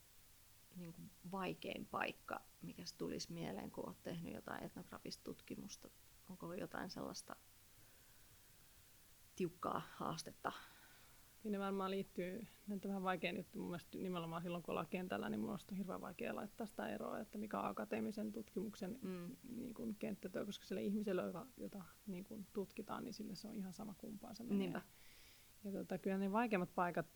[0.76, 5.90] niin kuin vaikein paikka, mikä tulisi mieleen, kun olet tehnyt jotain etnografista tutkimusta?
[6.30, 7.36] Onko ollut jotain sellaista
[9.36, 10.52] tiukkaa haastetta?
[11.42, 15.40] Siinä varmaan liittyy, että vähän vaikein juttu mun mielestä nimenomaan silloin, kun ollaan kentällä, niin
[15.40, 19.36] mun on hirveän vaikea laittaa sitä eroa, että mikä on akateemisen tutkimuksen Mm.
[19.56, 23.56] niin kuin kenttätyö, koska sille ihmiselle, jota, jota niin kuin tutkitaan, niin sille se on
[23.56, 24.58] ihan sama kumpaan se menee.
[24.58, 24.82] Niinpä.
[25.64, 27.06] Ja tota, kyllä ne vaikeimmat paikat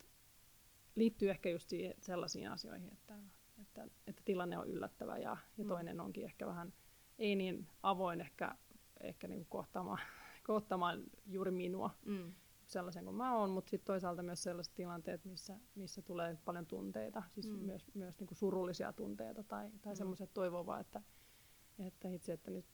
[0.95, 3.15] liittyy ehkä just siihen, sellaisiin asioihin, että,
[3.61, 5.69] että, että tilanne on yllättävä ja, ja Mm.
[5.69, 6.73] toinen onkin ehkä vähän
[7.19, 8.55] ei niin avoin ehkä,
[9.01, 9.99] ehkä niin kuin kohtaamaan,
[10.47, 12.35] kohtaamaan juuri minua Mm.
[12.67, 17.23] sellaisen kuin mä oon, mutta sitten toisaalta myös sellaiset tilanteet, missä, missä tulee paljon tunteita,
[17.31, 17.59] siis Mm.
[17.59, 19.97] myös, myös niinku surullisia tunteita tai, tai mm.
[19.97, 21.03] semmoiset toivovaa, että,
[21.79, 22.67] että itse, että nyt,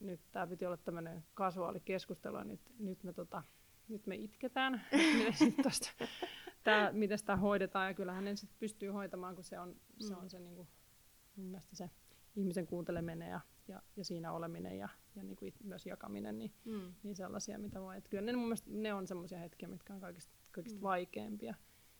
[0.00, 3.42] nyt tämä piti olla tämmöinen kasuaali keskustelu ja nyt, nyt, me, tota,
[3.88, 4.82] nyt me itketään,
[6.64, 10.20] tää, miten sitä hoidetaan ja kyllähän ne sit pystyy hoitamaan, kun se on se, Mm.
[10.20, 10.68] on se niinku,
[11.36, 11.90] mun mielestä se
[12.36, 16.94] ihmisen kuunteleminen ja, ja, ja siinä oleminen ja, ja niinku it, myös jakaminen, niin Mm.
[17.02, 17.96] niin sellaisia, mitä voi.
[17.96, 20.80] Et kyllä ne, mun mielestä, ne on sellaisia hetkiä, mitkä on kaikista, kaikista Mm.
[20.80, 20.82] mm.
[20.82, 21.54] vaikeimpia.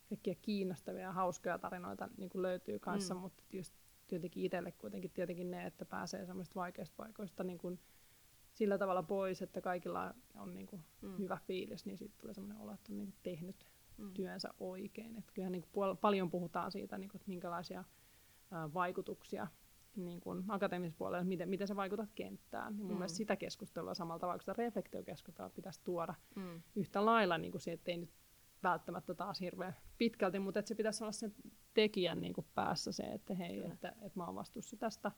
[0.08, 3.18] Kaikkia kiinnostavia ja hauskoja tarinoita niin kuin löytyy kanssa, Mm.
[3.18, 3.22] mm.
[3.22, 3.74] mutta just
[4.12, 7.80] jotenkin itselle kuitenkin tietenkin ne, että pääsee semmoista vaikeista paikoista niin kuin
[8.58, 11.18] sillä tavalla pois, että kaikilla on niin kuin Mm.
[11.18, 13.66] hyvä fiilis, niin siitä tulee semmoinen olo, että on niin kuin tehnyt
[13.98, 14.14] Mm.
[14.14, 15.16] työnsä oikein.
[15.16, 17.84] Et kyllähän niin kuin puol- paljon puhutaan siitä, niin kuin, että minkälaisia
[18.50, 19.46] ää, vaikutuksia
[19.96, 22.72] niin kuin akateemisessa puolella, että miten, miten sä vaikutat kenttään.
[22.72, 22.92] Niin mun Mm.
[22.94, 22.98] mm.
[22.98, 26.62] mielestä sitä keskustelua samalla tavalla kuin sitä reflektiokeskustelua pitäisi tuoda Mm.
[26.76, 28.10] yhtä lailla, niin kuin se, ettei nyt
[28.62, 31.34] välttämättä taas hirveän pitkälti, mutta että se pitäisi olla sen
[31.74, 33.74] tekijän niin kuin päässä se, että hei, Kyllä.
[33.74, 35.12] että, että mä oon vastuussa tästä,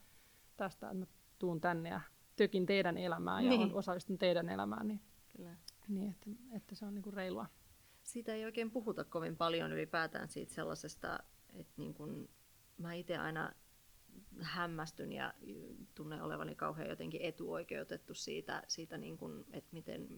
[0.57, 1.07] tästä, että mä
[1.38, 2.01] tuun tänne ja
[2.41, 3.61] tökin teidän elämään ja Niin.
[3.61, 3.74] niin.
[3.74, 5.01] osallistun teidän elämään, niin,
[5.36, 5.57] Kyllä.
[5.88, 7.47] niin että, että se on niin kuin reilua.
[8.03, 11.18] Siitä ei oikein puhuta kovin paljon ylipäätään siitä sellaisesta,
[11.55, 12.28] että niin kun
[12.78, 13.53] mä itse aina
[14.41, 15.34] hämmästyn ja
[15.95, 20.09] tunnen olevani kauhean jotenkin etuoikeutettu siitä, siitä niin kun, että miten,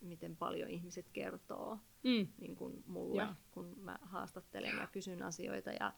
[0.00, 2.28] miten paljon ihmiset kertoo Mm.
[2.40, 3.32] niin kun mulle, Joo.
[3.50, 5.92] kun mä haastattelen ja kysyn asioita ja,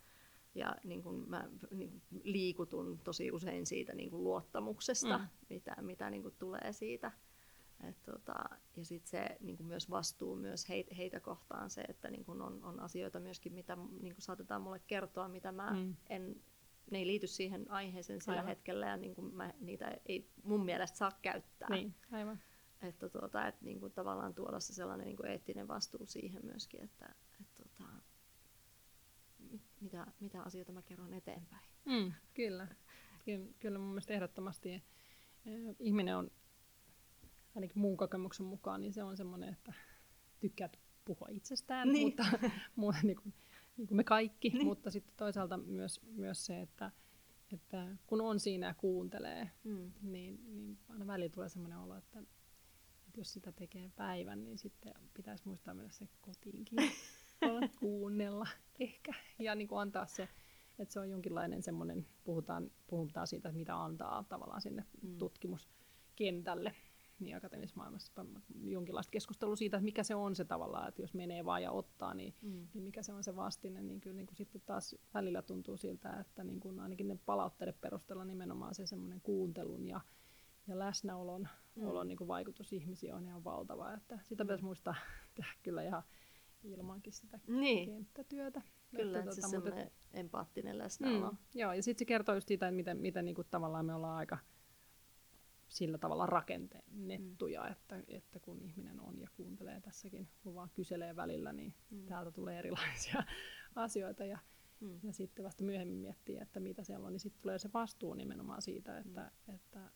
[0.55, 5.25] ja niin kun mä niin liikutun tosi usein siitä niin kun luottamuksesta, Mm.
[5.51, 7.13] mitä, mitä niin kun tulee siitä.
[7.89, 8.35] Et tota,
[8.77, 12.43] ja sitten se niin kuin myös vastuu myös heitä, heitä kohtaan se, että niin kuin
[12.43, 15.97] on, on asioita myöskin, mitä niin kuin saatetaan mulle kertoa, mitä mä Mm.
[16.09, 16.43] en,
[16.91, 18.49] ne ei liity siihen aiheeseen sillä Aivan.
[18.49, 21.69] hetkellä ja niin kuin mä, niitä ei mun mielestä saa käyttää.
[21.71, 22.39] Niin, aivan.
[22.83, 26.85] Että tuota, et niin kuin tavallaan tuoda se sellainen niin kuin eettinen vastuu siihen myöskin,
[26.85, 27.24] että tota,
[29.85, 31.63] mitä, mitä asioita mä kerron eteenpäin.
[31.85, 32.69] Mm, kyllä.
[33.25, 33.47] kyllä.
[33.59, 34.83] Kyllä mun mielestä ehdottomasti eh,
[35.79, 36.31] ihminen on,
[37.55, 39.73] ainakin mun kokemuksen mukaan, niin se on semmoinen, että
[40.41, 40.69] tykkää
[41.05, 42.07] puhua itsestään, Niin.
[42.09, 42.23] mutta
[42.81, 43.35] mu- niin kuin,
[43.77, 44.67] niin kuin me kaikki, Niin.
[44.67, 46.91] mutta sitten toisaalta myös, myös se, että,
[47.53, 49.93] että kun on siinä ja kuuntelee, Mm.
[50.03, 52.19] niin, niin aina välillä tulee semmoinen olo, että,
[53.07, 56.79] että jos sitä tekee päivän, niin sitten pitäisi muistaa mennä se kotiinkin,
[57.81, 58.47] kuunnella
[58.81, 60.29] ehkä ja niin kuin antaa se,
[60.79, 65.19] että se on jonkinlainen semmoinen, puhutaan, puhutaan siitä, että mitä antaa tavallaan sinne Mm.
[65.19, 66.75] tutkimuskentälle
[67.21, 68.27] niin akateemisessa maailmassa
[68.65, 72.15] jonkinlaista keskustelua siitä, että mikä se on se tavallaan, että jos menee vaan ja ottaa,
[72.15, 72.67] niin, Mm.
[72.75, 76.13] niin mikä se on se vastine, niin kyllä niin kuin sitten taas välillä tuntuu siltä,
[76.21, 80.01] että niin kuin ainakin ne palautteiden perusteella nimenomaan se semmoinen kuuntelun ja,
[80.67, 81.87] ja läsnäolon Mm.
[81.87, 84.47] olon niin kuin vaikutus ihmisiin on ihan valtava, että sitä Mm.
[84.47, 84.95] pitäisi muistaa
[85.35, 86.03] tehdä kyllä ihan
[86.65, 88.63] ilmankin sitä Niin, kenttätyötä.
[88.97, 91.31] kyllä, että tota, se mutta- semmoinen empaattinen läsnäolo.
[91.31, 94.17] Mm, joo, ja sitten se kertoo just siitä, että miten, miten niinku tavallaan me ollaan
[94.17, 94.39] aika
[95.69, 97.73] sillä tavalla rakennettuja, mm.
[97.73, 102.07] että, että kun ihminen on ja kuuntelee tässäkin, kun vaan kyselee välillä, niin mm.
[102.07, 103.23] täältä tulee erilaisia
[103.75, 104.39] asioita ja,
[104.81, 105.01] Mm.
[105.03, 108.63] ja sitten vasta myöhemmin miettii, että mitä siellä on, niin sitten tulee se vastuu nimenomaan
[108.63, 109.27] siitä, että, mm.
[109.27, 109.91] että, että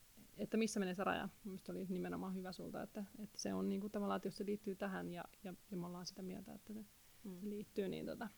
[0.57, 1.29] missä menee se raja.
[1.45, 4.77] Mielestäni oli nimenomaan hyvä sulta, että, että se on niinku tavallaan, että jos se liittyy
[4.77, 6.85] tähän ja, ja, ja me ollaan sitä mieltä, että se
[7.25, 7.39] Mm.
[7.43, 8.29] liittyy, niin tota,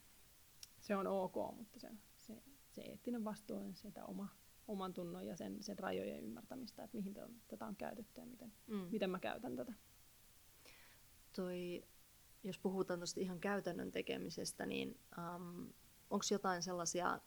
[0.80, 4.28] se on ok, mutta se, se, se eettinen vastuu on sitä oma,
[4.68, 8.26] oman tunnon ja sen, sen rajojen ymmärtämistä, että mihin te on, tätä on käytetty ja
[8.26, 8.76] miten, Mm.
[8.90, 9.72] miten mä käytän tätä.
[11.36, 11.82] toi,
[12.44, 14.88] jos puhutaan tuosta ihan käytännön tekemisestä, niin
[15.18, 15.72] um,
[16.11, 17.20] onko jotain sellaisia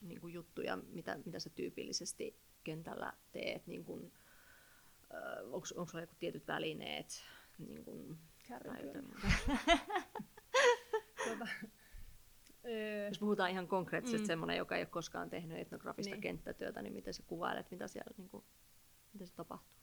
[0.00, 3.66] niin kuin juttuja, mitä, mitä sä tyypillisesti kentällä teet?
[3.66, 4.12] Niin kuin,
[5.52, 7.22] onko sulla joku tietyt välineet?
[7.58, 8.18] Niin kuin,
[11.24, 11.48] tuota,
[13.08, 14.26] Jos puhutaan ihan konkreettisesti mm.
[14.26, 16.20] semmoinen, joka ei ole koskaan tehnyt etnografista niin.
[16.20, 18.44] kenttätyötä, niin miten sä kuvailet, mitä siellä niin kuin,
[19.12, 19.80] miten se tapahtuu?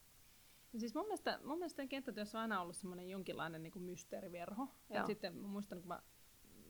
[0.73, 4.67] No siis mun mielestä, mun mielestä kenttätyössä on aina ollut semmoinen jonkinlainen niin kuin mysteeriverho.
[4.89, 6.01] Ja sitten mä muistan, kun mä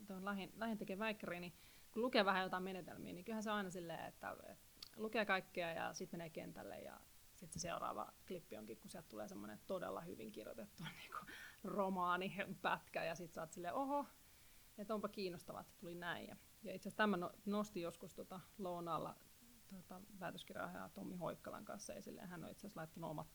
[0.08, 1.54] tuon lähin, lähin tekemään väikkäriin, niin
[1.92, 4.68] kun lukee vähän jotain menetelmiä, niin kyllähän se on aina silleen, että, että
[4.98, 7.00] lukee kaikkea ja sitten menee kentälle ja
[7.36, 11.34] sitten se seuraava klippi onkin, kun sieltä tulee semmoinen todella hyvin kirjoitettu niin kuin
[11.64, 14.06] romaani, pätkä ja sitten sä oot silleen, oho,
[14.78, 16.28] että onpa kiinnostavaa, että tuli näin.
[16.28, 19.16] Ja, ja itse asiassa tämä no, nosti joskus tota lounaalla
[19.68, 22.22] tota, väitöskirjaaja Tommi Hoikkalan kanssa esille.
[22.22, 23.28] Hän on itse asiassa laittanut omat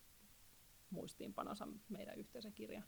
[0.90, 2.84] muistiinpanonsa meidän yhteisen kirjan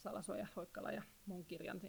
[0.00, 1.80] Salasoja, Hoikkala ja mun kirjan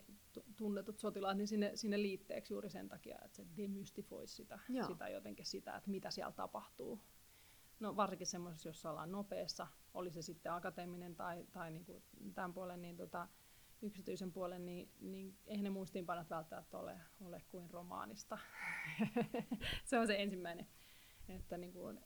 [0.55, 5.45] tunnetut sotilaat, niin sinne, sinne liitteeksi juuri sen takia, että se demystifoisi sitä, sitä jotenkin
[5.45, 6.99] sitä, että mitä siellä tapahtuu.
[7.79, 12.03] No varsinkin semmoisessa, jossa ollaan nopeassa, oli se sitten akateeminen tai, tai niin kuin
[12.35, 13.27] tämän puolen, niin tota,
[13.81, 18.37] yksityisen puolen, niin, niin eihän ne muistiinpanot välttämättä ole, ole kuin romaanista.
[19.85, 20.67] se on se ensimmäinen.
[21.29, 21.99] Että niin kuin,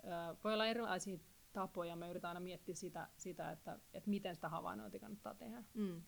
[0.44, 1.18] voi olla erilaisia
[1.56, 1.96] tapoja.
[1.96, 5.64] Mä yritän aina miettiä sitä, sitä että, että miten sitä havainnointia kannattaa tehdä.
[5.74, 6.02] Mm.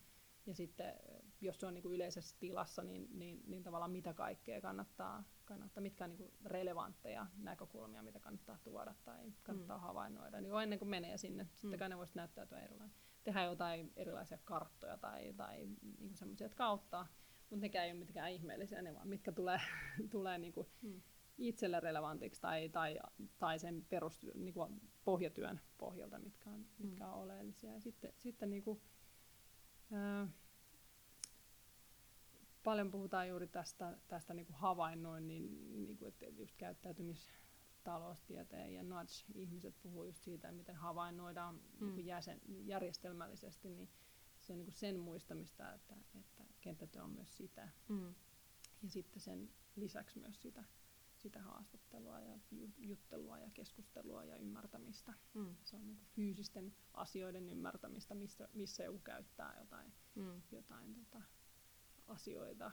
[0.46, 0.94] Ja sitten,
[1.40, 5.82] jos se on niin kuin yleisessä tilassa, niin, niin, niin tavallaan mitä kaikkea kannattaa, kannattaa
[5.82, 9.82] mitkä on niin kuin relevantteja näkökulmia, mitä kannattaa tuoda tai kannattaa mm.
[9.82, 10.40] havainnoida.
[10.40, 11.78] Niin ennen kuin menee sinne, sitten mm.
[11.78, 12.96] kai ne voisi näyttäytyä erilainen.
[13.24, 15.68] Tehdään jotain erilaisia karttoja tai, tai
[15.98, 17.06] niin semmoisia, jotka auttaa,
[17.50, 19.60] mutta nekään ei ole mitenkään ihmeellisiä, ne vaan mitkä tulee,
[20.10, 21.02] tulee niin kuin mm
[21.38, 22.98] itselle relevantiksi tai, tai,
[23.38, 26.66] tai sen perus, niin kuin pohjatyön pohjalta, mitkä on, mm.
[26.78, 27.72] mitkä on oleellisia.
[27.72, 28.80] Ja sitten, sitten niin kuin,
[29.92, 30.28] ää,
[32.64, 39.74] paljon puhutaan juuri tästä, tästä niin kuin havainnoinnin, niin kuin, että just käyttäytymistaloustieteen ja nudge-ihmiset
[39.82, 41.60] puhuu just siitä, miten havainnoidaan mm.
[41.80, 43.88] niin kuin jäsen, järjestelmällisesti, niin
[44.38, 47.68] se on niin kuin sen muistamista, että, että kenttätyö on myös sitä.
[47.88, 48.14] Mm.
[48.82, 50.64] Ja sitten sen lisäksi myös sitä
[51.18, 52.38] sitä haastattelua ja
[52.78, 55.14] juttelua ja keskustelua ja ymmärtämistä.
[55.34, 55.56] Mm.
[55.64, 60.42] Se on niin fyysisten asioiden ymmärtämistä, missä, missä joku käyttää jotain, mm.
[60.52, 61.22] jotain tota,
[62.06, 62.72] asioita,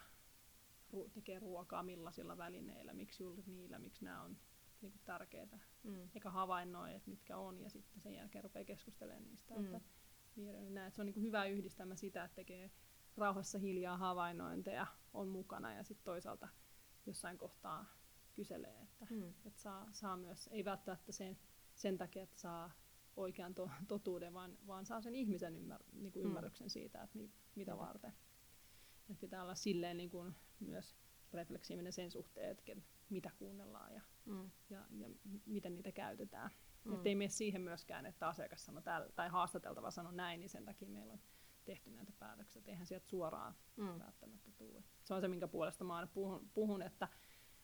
[0.94, 4.38] ru- tekee ruokaa millaisilla välineillä, miksi juuri niillä, miksi nämä on
[4.82, 5.60] niin kuin tärkeitä.
[5.84, 6.10] Mm.
[6.16, 9.54] Eikä havainnoi, että mitkä on, ja sitten sen jälkeen rupeaa keskustelemaan niistä.
[9.54, 9.66] Mm.
[9.66, 9.82] Että,
[10.36, 12.72] niin näin, että se on niin hyvä yhdistelmä sitä, että tekee
[13.18, 16.48] rauhassa hiljaa havainnointeja, on mukana, ja sitten toisaalta
[17.06, 17.86] jossain kohtaa
[18.36, 19.30] kyselee, että, mm.
[19.46, 21.38] että saa, saa myös, ei välttämättä sen,
[21.76, 22.72] sen takia, että saa
[23.16, 26.30] oikean to, totuuden, vaan, vaan saa sen ihmisen ymmär, niin kuin mm.
[26.30, 27.78] ymmärryksen siitä, että mi, mitä mm.
[27.78, 28.14] varten.
[29.10, 30.96] Että pitää olla silleen niin kuin myös
[31.34, 34.52] refleksiivinen sen suhteen, että mitä kuunnellaan ja, mm.
[34.70, 35.10] ja, ja
[35.46, 36.52] miten niitä käytetään.
[36.84, 36.94] Mm.
[36.94, 40.66] Että ei mene siihen myöskään, että asiakas sanoo täällä, tai haastateltava sanoo näin, niin sen
[40.66, 41.20] takia meillä on
[41.66, 42.60] tehty näitä päätöksiä.
[42.60, 44.00] Että eihän sieltä suoraan mm.
[44.00, 44.84] välttämättä tule.
[45.04, 47.08] Se on se, minkä puolesta mä aina puhun, puhun että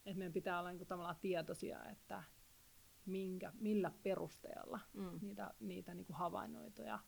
[0.05, 2.23] että meidän pitää olla niin tavallaan tietoisia, että
[3.05, 5.19] minkä, millä perusteella mm.
[5.21, 6.99] niitä, niitä niin kuin havainnoituja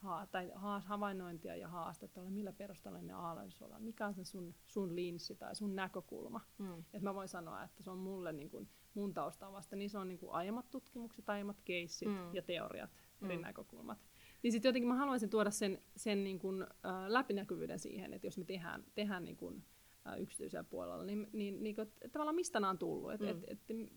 [0.00, 4.96] ha, tai ha, havainnointia ja haastetta, millä perusteella ne analysoidaan, mikä on se sun, sun
[4.96, 6.40] linssi tai sun näkökulma.
[6.58, 6.84] Mm.
[6.92, 9.98] Et mä voin sanoa, että se on mulle niin kuin, mun taustaan vasta, niin se
[9.98, 12.34] on niin aiemmat tutkimukset, aiemmat keissit mm.
[12.34, 12.90] ja teoriat,
[13.22, 13.42] eri mm.
[13.42, 13.98] näkökulmat.
[14.42, 18.38] Niin sitten jotenkin mä haluaisin tuoda sen, sen niin kuin, äh, läpinäkyvyyden siihen, että jos
[18.38, 19.64] me tehdään, tehdään niin kuin,
[20.18, 23.12] yksityisellä puolella, niin, niin, niin kuin, tavallaan mistä nämä on tullut.
[23.12, 23.28] Et, mm.
[23.28, 23.92] et, et,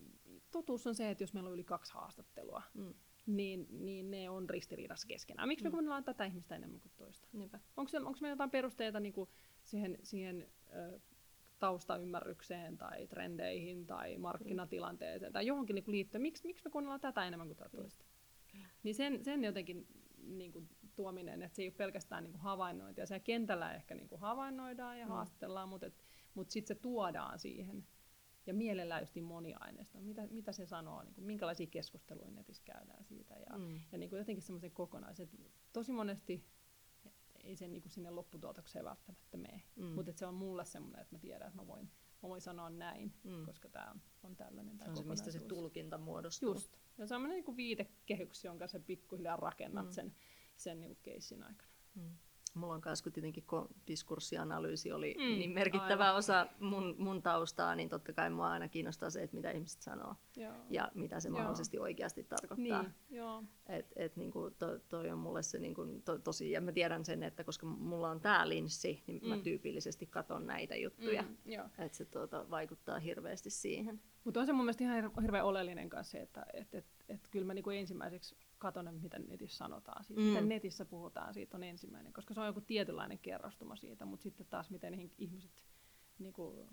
[0.50, 2.94] totuus on se, että jos meillä on yli kaksi haastattelua, mm.
[3.26, 5.48] niin, niin ne on ristiriidassa keskenään.
[5.48, 5.66] Miksi mm.
[5.66, 7.28] me kuunnellaan tätä ihmistä enemmän kuin toista?
[7.76, 7.90] Onko,
[8.20, 9.30] meillä jotain perusteita niin kuin
[9.62, 11.00] siihen, siihen ö,
[11.58, 16.22] taustaymmärrykseen tai trendeihin tai markkinatilanteeseen tai johonkin niin liittyen?
[16.22, 18.04] Miksi, miksi me kuunnellaan tätä enemmän kuin tätä toista?
[18.82, 19.86] Niin sen, sen jotenkin
[20.26, 23.06] niin kuin, tuominen, että se ei ole pelkästään niin kuin havainnointia.
[23.06, 25.10] Siellä kentällä ehkä niin kuin havainnoidaan ja mm.
[25.10, 25.90] haastellaan, mutta,
[26.34, 27.86] mutta sitten se tuodaan siihen.
[28.46, 30.00] Ja mielellään just niin moniaineista.
[30.00, 33.34] Mitä, mitä se sanoo, niin kuin, minkälaisia keskusteluja netissä käydään siitä.
[33.34, 33.80] Ja, mm.
[33.92, 35.28] ja niin kuin jotenkin semmoisen kokonaisen.
[35.72, 36.44] Tosi monesti
[37.44, 39.62] ei se niin kuin sinne lopputuotokseen välttämättä mene.
[39.76, 39.84] Mm.
[39.84, 41.90] Mutta se on mulle semmoinen, että mä tiedän, että mä voin,
[42.22, 43.46] mä voin sanoa näin, mm.
[43.46, 44.78] koska tämä on, on tällainen.
[44.78, 46.54] Tää se on se, mistä se tulkinta muodostuu.
[46.54, 46.76] Just.
[46.98, 49.92] Ja se on niin viitekehyksi, jonka sä pikkuhiljaa rakennat mm.
[49.92, 50.14] sen,
[50.56, 51.72] sen niin keissin aikana.
[51.94, 52.16] Mm.
[52.54, 56.16] Mulla on myös, kun tietenkin kun diskurssianalyysi oli Mm, niin merkittävä aivan.
[56.16, 60.14] osa mun, mun taustaa, niin totta kai mua aina kiinnostaa se, että mitä ihmiset sanoo
[60.36, 60.52] Joo.
[60.70, 61.36] ja mitä se Joo.
[61.36, 62.82] mahdollisesti oikeasti tarkoittaa.
[62.82, 63.42] Niin, joo.
[63.66, 67.22] Et, et niinku to, toi on mulle se niinku to, tosi, ja mä tiedän sen,
[67.22, 69.42] että koska mulla on tää linssi, niin mä Mm.
[69.42, 71.22] tyypillisesti katon näitä juttuja.
[71.22, 71.84] Mm.
[71.84, 74.00] Että se tuota, vaikuttaa hirveästi siihen.
[74.24, 77.28] Mutta on se mun mielestä ihan hir- hirveän oleellinen kanssa se, että et, et, et
[77.30, 80.04] kyllä mä niinku ensimmäiseksi katon, mitä netissä sanotaan.
[80.04, 80.26] Siitä, Mm.
[80.28, 84.46] Mitä netissä puhutaan, siitä on ensimmäinen, koska se on joku tietynlainen kerrostuma siitä, mutta sitten
[84.50, 85.64] taas miten ihmiset
[86.18, 86.68] niinku,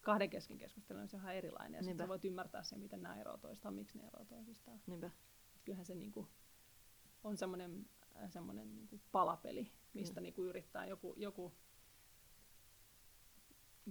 [0.00, 1.78] kahden kesken keskustelevat, niin se on ihan erilainen.
[1.78, 4.80] Ja sitten sä voit ymmärtää sen, miten nämä eroavat toistaan, miksi ne eroavat toisistaan.
[4.86, 5.06] Niinpä.
[5.56, 6.28] Et kyllähän se niinku,
[7.24, 7.86] on semmoinen
[8.28, 10.22] semmoinen niinku palapeli, mistä Mm.
[10.22, 11.52] niinku yrittää joku, joku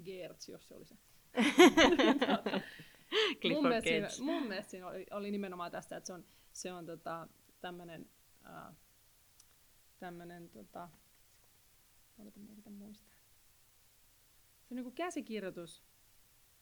[0.03, 0.97] Geertz, jos se oli se.
[3.53, 6.85] mun, mielestä siinä, mun mielestä siinä oli, oli nimenomaan tästä, että se on, se on
[6.85, 7.27] tota,
[7.61, 8.09] tämmöinen
[8.45, 8.75] äh,
[9.99, 10.89] tämmönen, tota,
[12.17, 13.17] odota, mä yritän muistaa.
[14.63, 15.83] Se on niinku käsikirjoitus,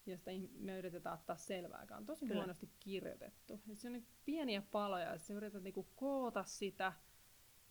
[0.06, 2.36] josta me yritetään ottaa selvää, joka on tosi Kyllä.
[2.40, 3.62] Huonosti kirjoitettu.
[3.68, 6.94] Ja se on niinku pieniä paloja, ja sä yrität niinku koota sitä,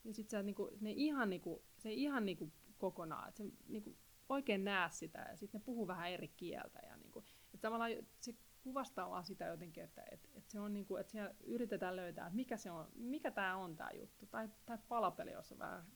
[0.04, 3.96] ja sit sä niinku, ne ihan niinku, se ei ihan niinku kokonaan, että sä niinku
[4.28, 6.80] oikein näe sitä, ja sitten ne puhuu vähän eri kieltä.
[6.86, 8.34] Ja niinku, et tavallaan se
[8.64, 12.36] kuvastaa vaan sitä jotenkin, että et, et se on niinku, että siellä yritetään löytää, että
[12.36, 14.26] mikä, se on, mikä tämä on tämä juttu.
[14.26, 15.86] Tai, tai palapeli, jossa vähän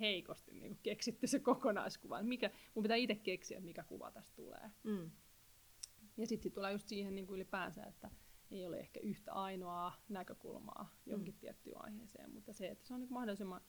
[0.00, 2.22] heikosti niinku keksitty se kokonaiskuva.
[2.22, 4.70] Mikä, mun pitää itse keksiä, että mikä kuva tästä tulee.
[4.84, 5.10] Mm.
[6.16, 8.10] Ja sitten tulee just siihen niin kuin ylipäänsä, että
[8.50, 11.38] ei ole ehkä yhtä ainoaa näkökulmaa jonkin mm.
[11.38, 13.60] tiettyyn aiheeseen, mutta se, että se on niin mahdollisimman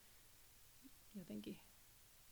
[1.15, 1.59] jotenkin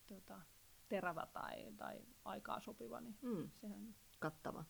[0.08, 0.42] tota,
[0.90, 3.50] terävä tai, tai aikaa sopiva, niin Mm.
[3.56, 4.66] sehän Kattava.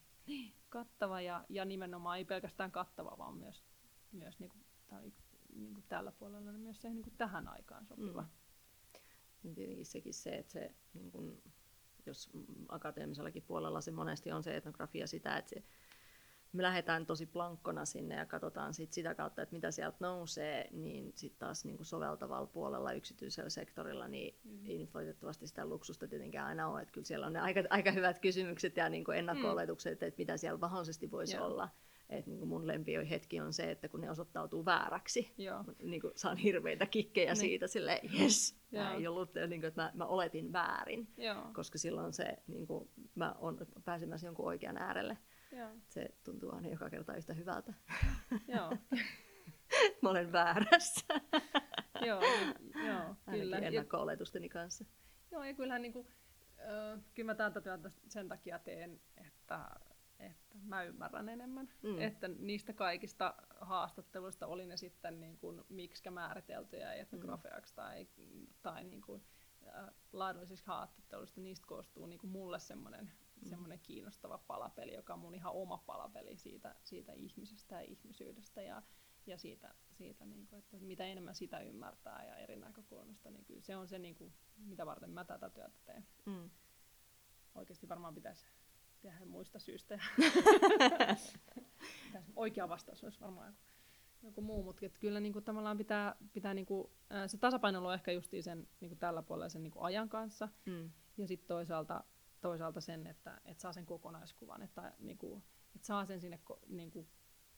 [0.70, 3.64] Kattava ja, ja nimenomaan ei pelkästään kattava, vaan myös,
[4.12, 5.12] myös niin kuin, tai,
[5.56, 8.22] niin kuin tällä puolella niin myös se niin kuin tähän aikaan sopiva.
[8.22, 8.28] Mm.
[9.44, 11.42] Niin tietenkin sekin se, että se, niin kun,
[12.06, 12.30] jos
[12.70, 15.64] akateemisellakin puolella se monesti on se etnografia sitä, että se,
[16.54, 21.12] me lähdetään tosi plankkona sinne ja katsotaan sit sitä kautta, että mitä sieltä nousee, niin
[21.16, 24.66] sitten taas niin kuin soveltavalla puolella yksityisellä sektorilla, niin Mm.
[24.66, 27.92] ei nyt valitettavasti sitä luksusta tietenkään aina ole, että kyllä siellä on ne aika, aika
[27.92, 31.46] hyvät kysymykset ja niin kuin ennakko-oletukset, että mitä siellä mahdollisesti voisi Joo.
[31.46, 31.70] olla.
[32.10, 35.64] Et niin kuin mun lempihetki on se, että kun ne osoittautuu vääräksi, Joo.
[35.84, 37.38] niin kuin saan hirveitä kikkejä Niin.
[37.38, 38.84] siitä, sille yes, Joo.
[38.84, 41.44] mä ei ollut, niin kuin, että mä, mä oletin väärin, Joo.
[41.54, 45.18] koska silloin se, niin kuin, mä on pääsemässä jonkun oikean äärelle.
[45.52, 45.70] Joo.
[45.88, 47.74] Se tuntuu aina joka kerta yhtä hyvältä.
[48.48, 48.78] Joo.
[50.02, 51.06] mä olen väärässä,
[52.06, 52.22] Joo.
[52.88, 53.16] Joo.
[53.26, 53.58] ainakin Kyllä.
[53.58, 54.86] Ennakko-oletusteni kanssa.
[55.32, 56.08] Joo, ja kyllähän niin kuin,
[56.60, 59.70] äh, kyllä mä tätä työtä sen takia teen, että,
[60.20, 61.70] että mä ymmärrän enemmän.
[61.84, 62.02] Mm.
[62.02, 67.76] Että niistä kaikista haastatteluista oli ne sitten niin kuin, miksi määriteltyjä etnografiaksi mm.
[67.76, 68.08] tai,
[68.62, 69.24] tai niin kuin,
[69.68, 73.12] äh, laadullisiksi haastatteluista, niistä koostuu niin kuin mulle semmoinen
[73.42, 73.50] mm.
[73.50, 78.82] semmoinen kiinnostava palapeli, joka on mun ihan oma palapeli siitä, siitä ihmisestä ja ihmisyydestä ja,
[79.26, 83.62] ja siitä, siitä niin kuin, että mitä enemmän sitä ymmärtää ja eri näkökulmista, niin kyllä
[83.62, 86.08] se on se, niin kuin, mitä varten mä tätä työtä teen.
[86.26, 86.50] Mm.
[87.56, 88.46] Oikeasti varmaan pitäisi
[89.02, 90.00] tehdä muista syistä.
[92.36, 93.60] Oikea vastaus olisi varmaan joku,
[94.24, 96.88] joku muu, mutta kyllä niin kuin, tavallaan pitää, pitää niin kuin,
[97.28, 100.50] se tasapaino on ehkä justiin sen niin kuin tällä puolella sen niin kuin ajan kanssa,
[100.66, 100.92] Mm.
[101.18, 102.04] ja sitten toisaalta,
[102.42, 105.44] toisaalta sen, että, että saa sen kokonaiskuvan, että, niin kuin,
[105.76, 107.08] että saa sen sinne ko, niin kuin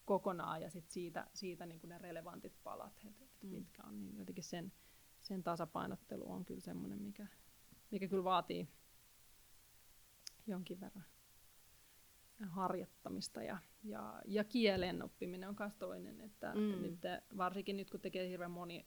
[0.04, 3.50] kokonaan ja sit siitä, siitä niin kuin ne relevantit palat, että, että Mm.
[3.52, 4.72] mitkä on, niin jotenkin sen,
[5.20, 7.26] sen tasapainottelu on kyllä semmoinen, mikä,
[7.90, 8.68] mikä kyllä vaatii
[10.46, 11.04] jonkin verran
[12.48, 16.82] harjoittamista ja, ja, ja kielen oppiminen on myös toinen, että Mm.
[16.82, 16.98] nyt,
[17.36, 18.86] varsinkin nyt kun tekee hirveän moni,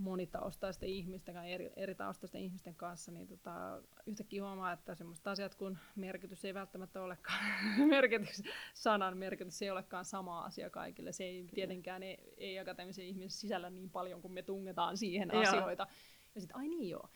[0.00, 5.54] monitaustaisten ihmisten kanssa, eri, eri taustaisten ihmisten kanssa, niin tota, yhtäkkiä huomaa, että semmoiset asiat
[5.54, 7.44] kuin merkitys ei välttämättä olekaan,
[7.88, 8.42] merkitys,
[8.74, 11.12] sanan merkitys ei olekaan sama asia kaikille.
[11.12, 15.42] Se ei tietenkään ei, ei akateemisen ihmisen sisällä niin paljon, kun me tungetaan siihen Joo.
[15.42, 15.86] asioita.
[16.34, 17.08] Ja sitten, ai niin joo.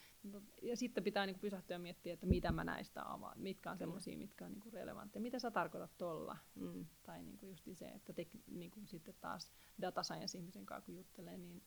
[0.63, 3.87] Ja sitten pitää niinku pysähtyä ja miettiä, että mitä mä näistä avaan, mitkä on Kyllä.
[3.87, 5.23] semmoisia, mitkä on niinku relevantteja.
[5.23, 6.37] Mitä sä tarkoitat tuolla?
[6.55, 6.87] Mm.
[7.03, 11.39] Tai niinku just se, että tek, niinku sitten taas data science ihmisen kanssa kun juttelee,
[11.39, 11.63] niin,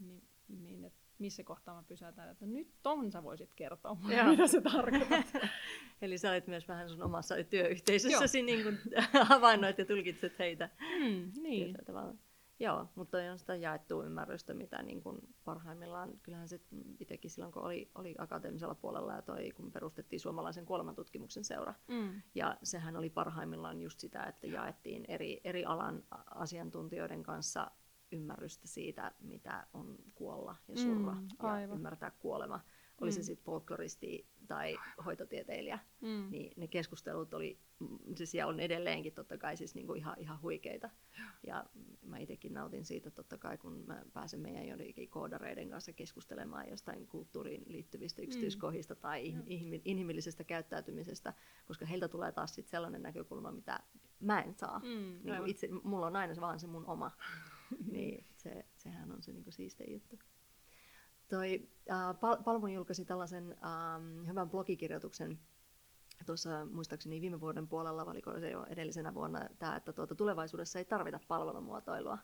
[0.00, 4.26] niin, niin et missä kohtaa mä pysäytän, että nyt ton sä voisit kertoa mulle, Joo.
[4.26, 5.26] mitä se tarkoitat.
[6.02, 8.78] Eli sä olet myös vähän sun omassa työyhteisössäsi, niin kuin
[9.22, 10.68] havainnoit ja tulkitset heitä
[11.00, 11.76] mm, niin.
[12.60, 16.60] Joo, mutta on sitä jaettua ymmärrystä, mitä niin kuin parhaimmillaan, kyllähän se
[17.00, 22.22] itsekin silloin, kun oli, oli akateemisella puolella ja toi, kun perustettiin suomalaisen kuolemantutkimuksen seura, Mm.
[22.34, 26.02] ja sehän oli parhaimmillaan just sitä, että jaettiin eri, eri alan
[26.34, 27.70] asiantuntijoiden kanssa
[28.12, 31.76] ymmärrystä siitä, mitä on kuolla ja surra Mm, ja aivan.
[31.76, 32.60] ymmärtää kuolema
[33.00, 33.14] oli Mm.
[33.14, 36.26] se sitten folkloristi tai hoitotieteilijä, Mm.
[36.30, 40.42] niin ne keskustelut oli, mm, se siellä on edelleenkin totta kai siis niinku ihan, ihan
[40.42, 40.90] huikeita.
[41.46, 41.64] Ja
[42.02, 47.06] mä itsekin nautin siitä totta kai, kun mä pääsen meidän joidenkin koodareiden kanssa keskustelemaan jostain
[47.06, 49.42] kulttuuriin liittyvistä yksityiskohdista tai Joo.
[49.46, 51.34] ihmi- inhimillisestä käyttäytymisestä,
[51.66, 53.80] koska heiltä tulee taas sit sellainen näkökulma, mitä
[54.20, 54.78] mä en saa.
[54.78, 57.10] Mm, Niin itse, mulla on aina vaan se mun oma.
[57.92, 60.18] niin se, sehän on se niin siistein juttu.
[61.28, 65.38] Toi, äh, Pal- Palmun julkaisi tällaisen ähm, hyvän blogikirjoituksen
[66.26, 70.84] tuossa muistaakseni viime vuoden puolella, valiko se jo edellisenä vuonna, tämä, että tuota, tulevaisuudessa ei
[70.84, 72.18] tarvita palvelumuotoilua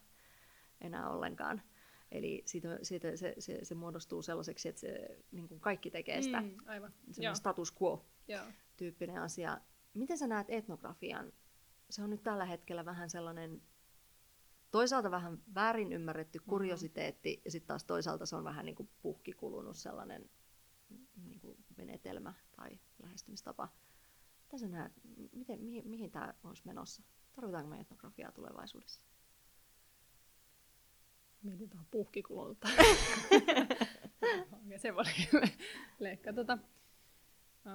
[0.80, 1.62] enää ollenkaan.
[2.12, 6.40] Eli siitä, siitä se, se, se muodostuu sellaiseksi, että se, niin kuin kaikki tekee sitä,
[6.40, 6.92] mm, aivan.
[7.06, 7.12] Joo.
[7.12, 8.44] semmoinen status quo Joo.
[8.76, 9.60] tyyppinen asia.
[9.94, 11.32] Miten sä näet etnografian?
[11.90, 13.62] Se on nyt tällä hetkellä vähän sellainen,
[14.70, 17.42] toisaalta vähän väärin ymmärretty kuriositeetti, mm-hmm.
[17.44, 20.30] ja sitten taas toisaalta se on vähän niin kuin puhki kulunut sellainen
[21.24, 23.68] niin kuin menetelmä tai lähestymistapa.
[24.44, 24.92] Mitä sä näet,
[25.32, 27.02] miten, mihin, mihin tämä olisi menossa?
[27.32, 29.02] Tarvitaanko me etnografiaa tulevaisuudessa?
[31.90, 32.68] Puhkikululta.
[34.64, 35.04] Okei, se voi
[35.98, 36.32] leikkaa.
[36.32, 36.58] Tota,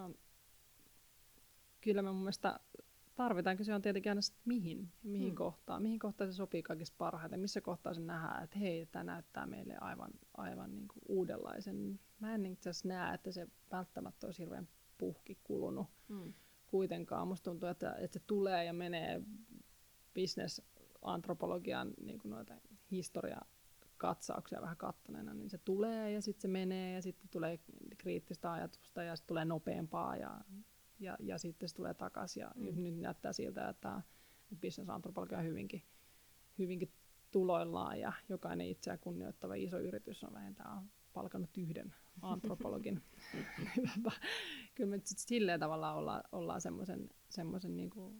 [0.05, 0.13] um,
[1.81, 2.59] kyllä mä mun mielestä
[3.23, 5.35] tarvitaan, se on tietenkin aina sit mihin, mihin Mm.
[5.35, 9.45] kohtaan, mihin kohtaan se sopii kaikista parhaiten, missä kohtaa se nähdään, että hei, tämä näyttää
[9.45, 11.99] meille aivan, aivan niin kuin uudenlaisen.
[12.19, 14.67] Mä en itse asiassa näe, että se välttämättä olisi hirveän
[14.97, 16.33] puhki kulunut Mm.
[16.67, 17.27] kuitenkaan.
[17.27, 19.21] Musta tuntuu, että, että se tulee ja menee
[20.13, 22.53] bisnesantropologian niin kuin noita
[22.91, 27.59] historiakatsauksia vähän kattaneena, niin se tulee ja sitten se menee ja sitten tulee
[27.97, 30.41] kriittistä ajatusta ja sitten tulee nopeampaa ja,
[31.01, 32.41] ja, ja sitten se tulee takaisin.
[32.41, 32.83] Ja Mm.
[32.83, 34.01] nyt näyttää siltä, että,
[34.59, 35.83] bisnesantropologia on hyvinkin,
[36.59, 36.91] hyvinkin
[37.31, 43.01] tuloillaan ja jokainen itseään kunnioittava iso yritys on vähintään palkannut yhden antropologin.
[44.75, 48.15] Kyllä me silleen tavalla ollaan, ollaan semmoisen, semmoisen niinku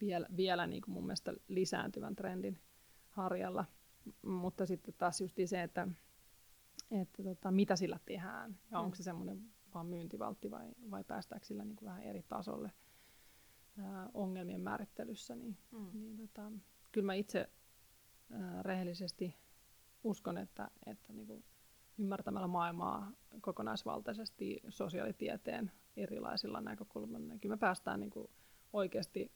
[0.00, 2.58] vielä, vielä niinku mun mielestä lisääntyvän trendin
[3.08, 3.64] harjalla.
[4.22, 5.88] Mutta sitten taas just se, että,
[6.90, 8.84] että tota, mitä sillä tehdään ja Mm.
[8.84, 12.72] onko se semmoinen vaan myyntivaltti vai, vai päästäänkö sillä niinku vähän eri tasolle
[13.78, 15.90] ää, ongelmien määrittelyssä, niin Mm.
[15.92, 16.52] niin tota,
[16.92, 17.50] kyllä mä itse
[18.30, 19.34] ää, rehellisesti
[20.04, 21.44] uskon, että, että niinku
[21.98, 28.30] ymmärtämällä maailmaa kokonaisvaltaisesti sosiaalitieteen erilaisilla näkökulmilla, niin kyllä me päästään niinku
[28.72, 29.32] oikeasti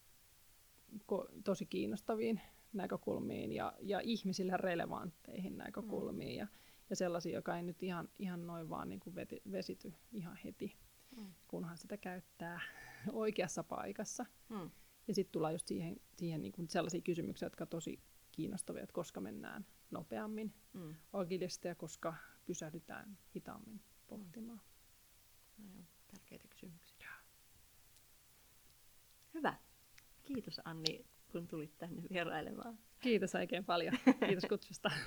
[0.94, 2.40] ko- tosi kiinnostaviin
[2.72, 6.38] näkökulmiin ja, ja ihmisille relevantteihin näkökulmiin mm.
[6.38, 6.46] ja,
[6.90, 10.76] ja sellaisiin, joka ei nyt ihan, ihan noin vaan niinku veti, vesity ihan heti,
[11.16, 11.34] Mm.
[11.48, 12.60] kunhan sitä käyttää
[13.12, 14.26] oikeassa paikassa.
[14.48, 14.70] Mm.
[15.08, 18.00] Ja sitten tullaan just siihen, siihen niin kuin sellaisia kysymyksiä, jotka on tosi
[18.32, 20.94] kiinnostavia, että koska mennään nopeammin Mm.
[21.12, 22.14] agilisti ja koska
[22.46, 24.60] pysähdytään hitaammin pohtimaan.
[25.58, 27.08] No joo, tärkeitä kysymyksiä.
[29.34, 29.54] Hyvä.
[30.24, 32.78] Kiitos Anni, kun tulit tänne vierailemaan.
[33.00, 33.94] Kiitos oikein paljon.
[34.28, 34.90] Kiitos kutsusta.